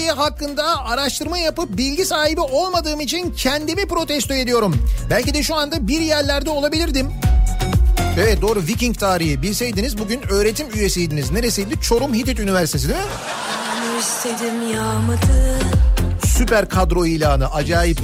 [0.00, 4.76] Tarihi hakkında araştırma yapıp bilgi sahibi olmadığım için kendimi protesto ediyorum.
[5.10, 7.10] Belki de şu anda bir yerlerde olabilirdim.
[8.18, 11.30] Evet doğru Viking tarihi bilseydiniz bugün öğretim üyesiydiniz.
[11.30, 11.80] Neresiydi?
[11.80, 13.06] Çorum Hitit Üniversitesi değil mi?
[16.26, 18.00] Süper kadro ilanı acayip.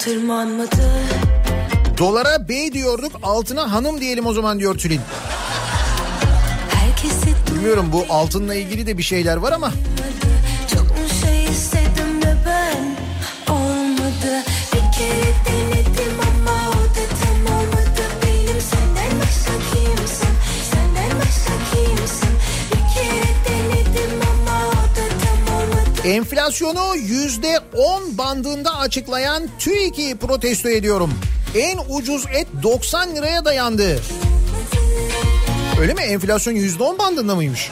[0.00, 0.76] Tırmanmadı
[1.98, 5.00] Dolara bey diyorduk altına hanım diyelim o zaman diyor Tülin.
[7.54, 9.70] Bilmiyorum bu altınla ilgili de bir şeyler var ama.
[26.10, 31.14] Enflasyonu yüzde 10 bandında açıklayan TÜİK'i protesto ediyorum.
[31.54, 34.00] En ucuz et 90 liraya dayandı.
[35.80, 36.00] Öyle mi?
[36.00, 37.70] Enflasyon yüzde 10 bandında mıymış?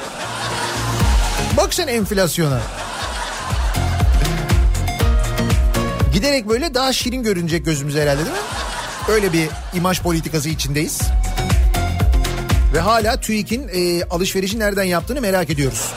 [1.56, 2.60] Bak sen enflasyona.
[6.12, 8.42] Giderek böyle daha şirin görünecek gözümüze herhalde değil mi?
[9.08, 11.00] Öyle bir imaj politikası içindeyiz.
[12.74, 15.92] Ve hala TÜİK'in e, alışverişi nereden yaptığını merak ediyoruz.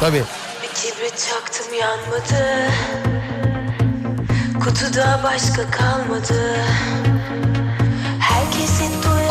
[0.00, 0.22] Tabii.
[1.68, 2.70] Çaktım yanmadı
[4.64, 6.56] Kutuda başka kalmadı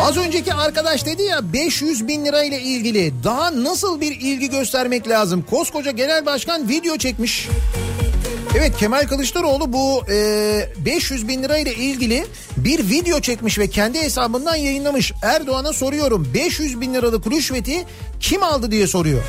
[0.00, 5.08] Az önceki arkadaş dedi ya 500 bin lira ile ilgili daha nasıl bir ilgi göstermek
[5.08, 5.44] lazım?
[5.50, 7.48] Koskoca genel başkan video çekmiş.
[8.58, 14.00] Evet Kemal Kılıçdaroğlu bu e, 500 bin lira ile ilgili bir video çekmiş ve kendi
[14.00, 15.12] hesabından yayınlamış.
[15.22, 17.86] Erdoğan'a soruyorum 500 bin liralık rüşveti
[18.20, 19.22] kim aldı diye soruyor.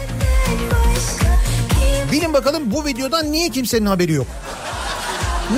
[2.12, 4.28] Bilin bakalım bu videodan niye kimsenin haberi yok?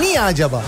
[0.00, 0.62] Niye acaba?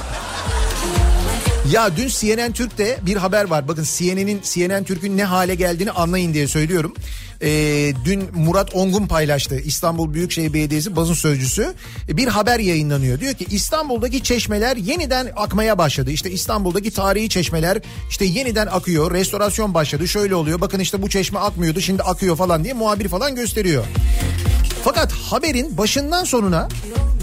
[1.73, 3.69] Ya dün CNN Türk'te bir haber var.
[3.69, 6.95] Bakın CNN'in CNN Türk'ün ne hale geldiğini anlayın diye söylüyorum.
[7.43, 9.61] Ee, dün Murat Ongun paylaştı.
[9.61, 11.75] İstanbul Büyükşehir Belediyesi basın sözcüsü.
[12.09, 13.21] Ee, Bir haber yayınlanıyor.
[13.21, 16.11] Diyor ki İstanbul'daki çeşmeler yeniden akmaya başladı.
[16.11, 17.79] İşte İstanbul'daki tarihi çeşmeler
[18.11, 19.11] işte yeniden akıyor.
[19.15, 20.09] Restorasyon başladı.
[20.09, 20.61] Şöyle oluyor.
[20.61, 23.85] Bakın işte bu çeşme akmıyordu şimdi akıyor falan diye muhabir falan gösteriyor.
[24.85, 26.69] Fakat haberin başından sonuna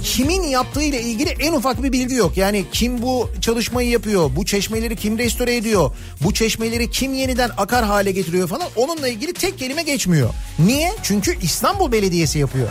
[0.03, 2.37] kimin yaptığı ile ilgili en ufak bir bilgi yok.
[2.37, 7.85] Yani kim bu çalışmayı yapıyor, bu çeşmeleri kim restore ediyor, bu çeşmeleri kim yeniden akar
[7.85, 10.29] hale getiriyor falan onunla ilgili tek kelime geçmiyor.
[10.59, 10.93] Niye?
[11.03, 12.67] Çünkü İstanbul Belediyesi yapıyor.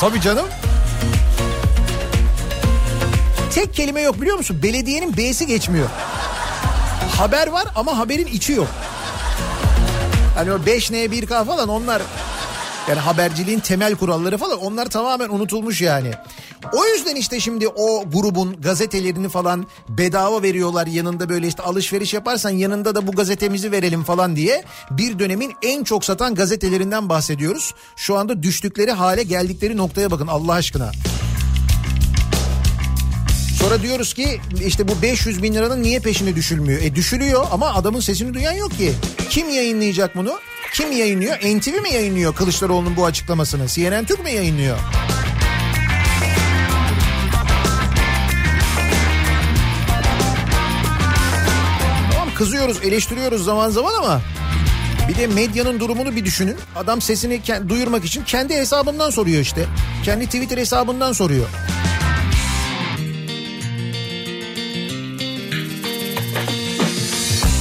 [0.00, 0.46] Tabii canım.
[3.54, 4.60] Tek kelime yok biliyor musun?
[4.62, 5.88] Belediyenin B'si geçmiyor.
[7.18, 8.68] Haber var ama haberin içi yok.
[10.34, 12.02] Hani o 5N 1K falan onlar
[12.88, 16.10] yani haberciliğin temel kuralları falan onlar tamamen unutulmuş yani.
[16.72, 22.50] O yüzden işte şimdi o grubun gazetelerini falan bedava veriyorlar yanında böyle işte alışveriş yaparsan
[22.50, 27.74] yanında da bu gazetemizi verelim falan diye bir dönemin en çok satan gazetelerinden bahsediyoruz.
[27.96, 30.92] Şu anda düştükleri hale geldikleri noktaya bakın Allah aşkına.
[33.60, 36.82] Sonra diyoruz ki işte bu 500 bin liranın niye peşine düşülmüyor?
[36.82, 38.92] E düşülüyor ama adamın sesini duyan yok ki.
[39.30, 40.38] Kim yayınlayacak bunu?
[40.72, 41.36] Kim yayınlıyor?
[41.36, 43.68] NTV mi yayınlıyor Kılıçdaroğlu'nun bu açıklamasını?
[43.68, 44.78] CNN Türk mü yayınlıyor?
[52.12, 54.20] Tamam kızıyoruz, eleştiriyoruz zaman zaman ama
[55.08, 56.56] bir de medyanın durumunu bir düşünün.
[56.76, 59.66] Adam sesini duyurmak için kendi hesabından soruyor işte.
[60.04, 61.46] Kendi Twitter hesabından soruyor.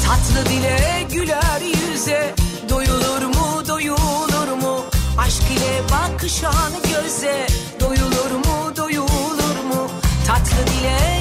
[0.06, 1.62] Tatlı dile güler
[1.92, 2.41] yüze
[5.22, 7.48] Aşk ile bakışan göze
[7.80, 9.91] Doyulur mu doyulur mu?
[10.27, 11.20] Tatlı dile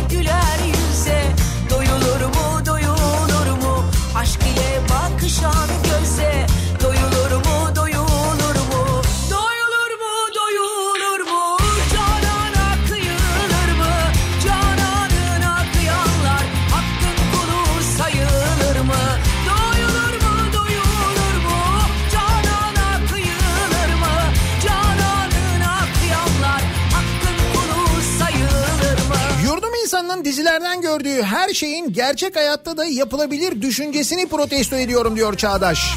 [30.11, 35.95] İnsanının dizilerden gördüğü her şeyin gerçek hayatta da yapılabilir düşüncesini protesto ediyorum diyor Çağdaş.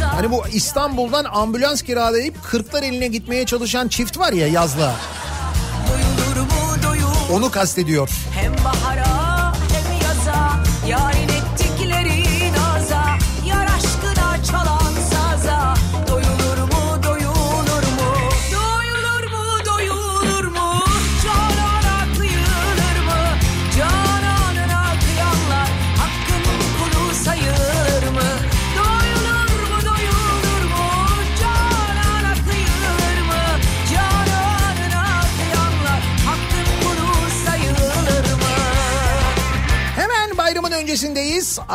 [0.00, 4.94] Hani bu İstanbul'dan ambulans kiralayıp kırklar eline gitmeye çalışan çift var ya yazla.
[7.32, 8.10] Onu kastediyor.
[8.34, 9.11] Hem bahara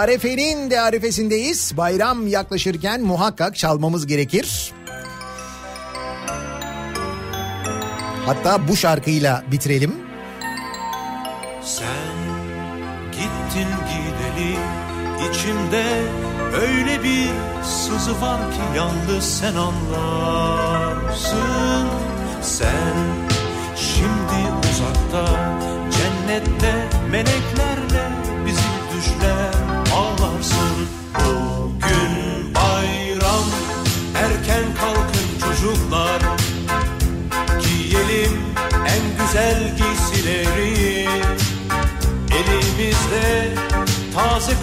[0.08, 1.78] Arefe'nin de arefesindeyiz.
[1.78, 4.74] Bayram yaklaşırken muhakkak çalmamız gerekir.
[8.26, 9.96] Hatta bu şarkıyla bitirelim.
[11.64, 12.18] Sen
[13.12, 14.58] gittin gideli
[15.30, 15.86] içimde
[16.62, 17.30] öyle bir
[17.64, 21.38] sızı var ki yalnız sen anlarsın
[22.42, 22.94] sen
[23.76, 25.26] şimdi uzakta
[25.92, 27.57] cennette meleklerle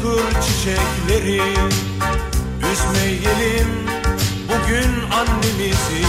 [0.03, 1.43] kır çiçekleri
[2.73, 3.69] üzmeyelim
[4.49, 6.05] bugün annemizi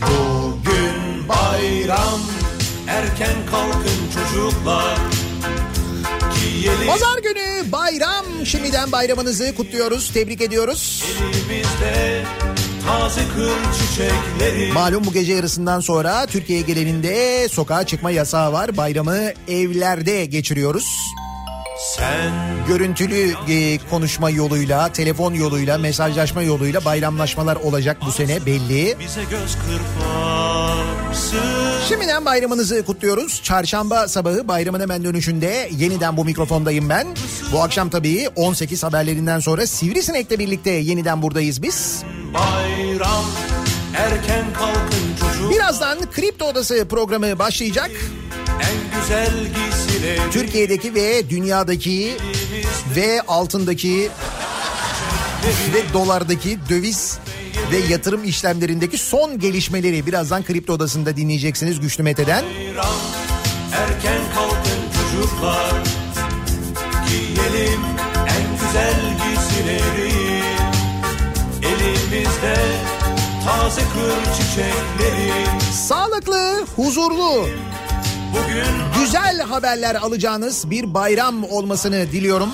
[0.00, 2.20] bugün bayram
[2.88, 4.98] erken kalkın çocuklar
[6.34, 8.24] giyelim Pazar günü bayram.
[8.44, 11.04] Şimdiden bayramınızı kutluyoruz, tebrik ediyoruz.
[11.22, 12.22] elimizde
[14.74, 18.76] Malum bu gece yarısından sonra Türkiye genelinde sokağa çıkma yasağı var.
[18.76, 19.18] Bayramı
[19.48, 21.12] evlerde geçiriyoruz.
[21.82, 22.32] Sen
[22.68, 28.96] Görüntülü e, konuşma yoluyla, telefon yoluyla, mesajlaşma yoluyla bayramlaşmalar olacak bu sene belli.
[31.88, 33.42] Şimdiden bayramınızı kutluyoruz.
[33.42, 37.06] Çarşamba sabahı bayramın hemen dönüşünde yeniden bu mikrofondayım ben.
[37.52, 42.02] Bu akşam tabii 18 haberlerinden sonra Sivrisinek'le birlikte yeniden buradayız biz.
[42.34, 43.24] bayram
[43.96, 47.90] erken kalkın çocuk Birazdan Kripto Odası programı başlayacak.
[48.60, 52.16] En güzel giysileri Türkiye'deki ve dünyadaki
[52.96, 54.10] ve altındaki
[55.74, 57.18] ve dolardaki döviz
[57.72, 62.44] ve yatırım işlemlerindeki son gelişmeleri birazdan Kripto Odası'nda dinleyeceksiniz Güçlü Mete'den.
[63.72, 65.72] erken kalkın çocuklar.
[67.08, 67.80] Giyelim
[68.28, 70.12] en güzel giysileri.
[71.62, 72.56] Elimizde
[73.44, 75.32] taze kır çiçekleri.
[75.72, 77.46] Sağlıklı, huzurlu,
[78.98, 82.50] güzel haberler alacağınız bir bayram olmasını diliyorum.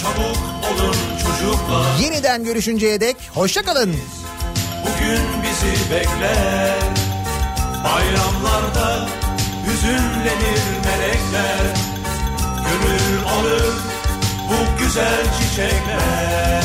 [0.00, 0.36] çabuk
[0.72, 3.96] olun çocuklar Yeniden görüşünceye dek hoşçakalın.
[4.82, 6.74] bugün bizi bekler
[7.84, 9.08] bayramlarda
[9.66, 11.60] hüzünlenir melekler
[12.56, 13.72] gönül alır
[14.48, 16.62] bu güzel çiçekler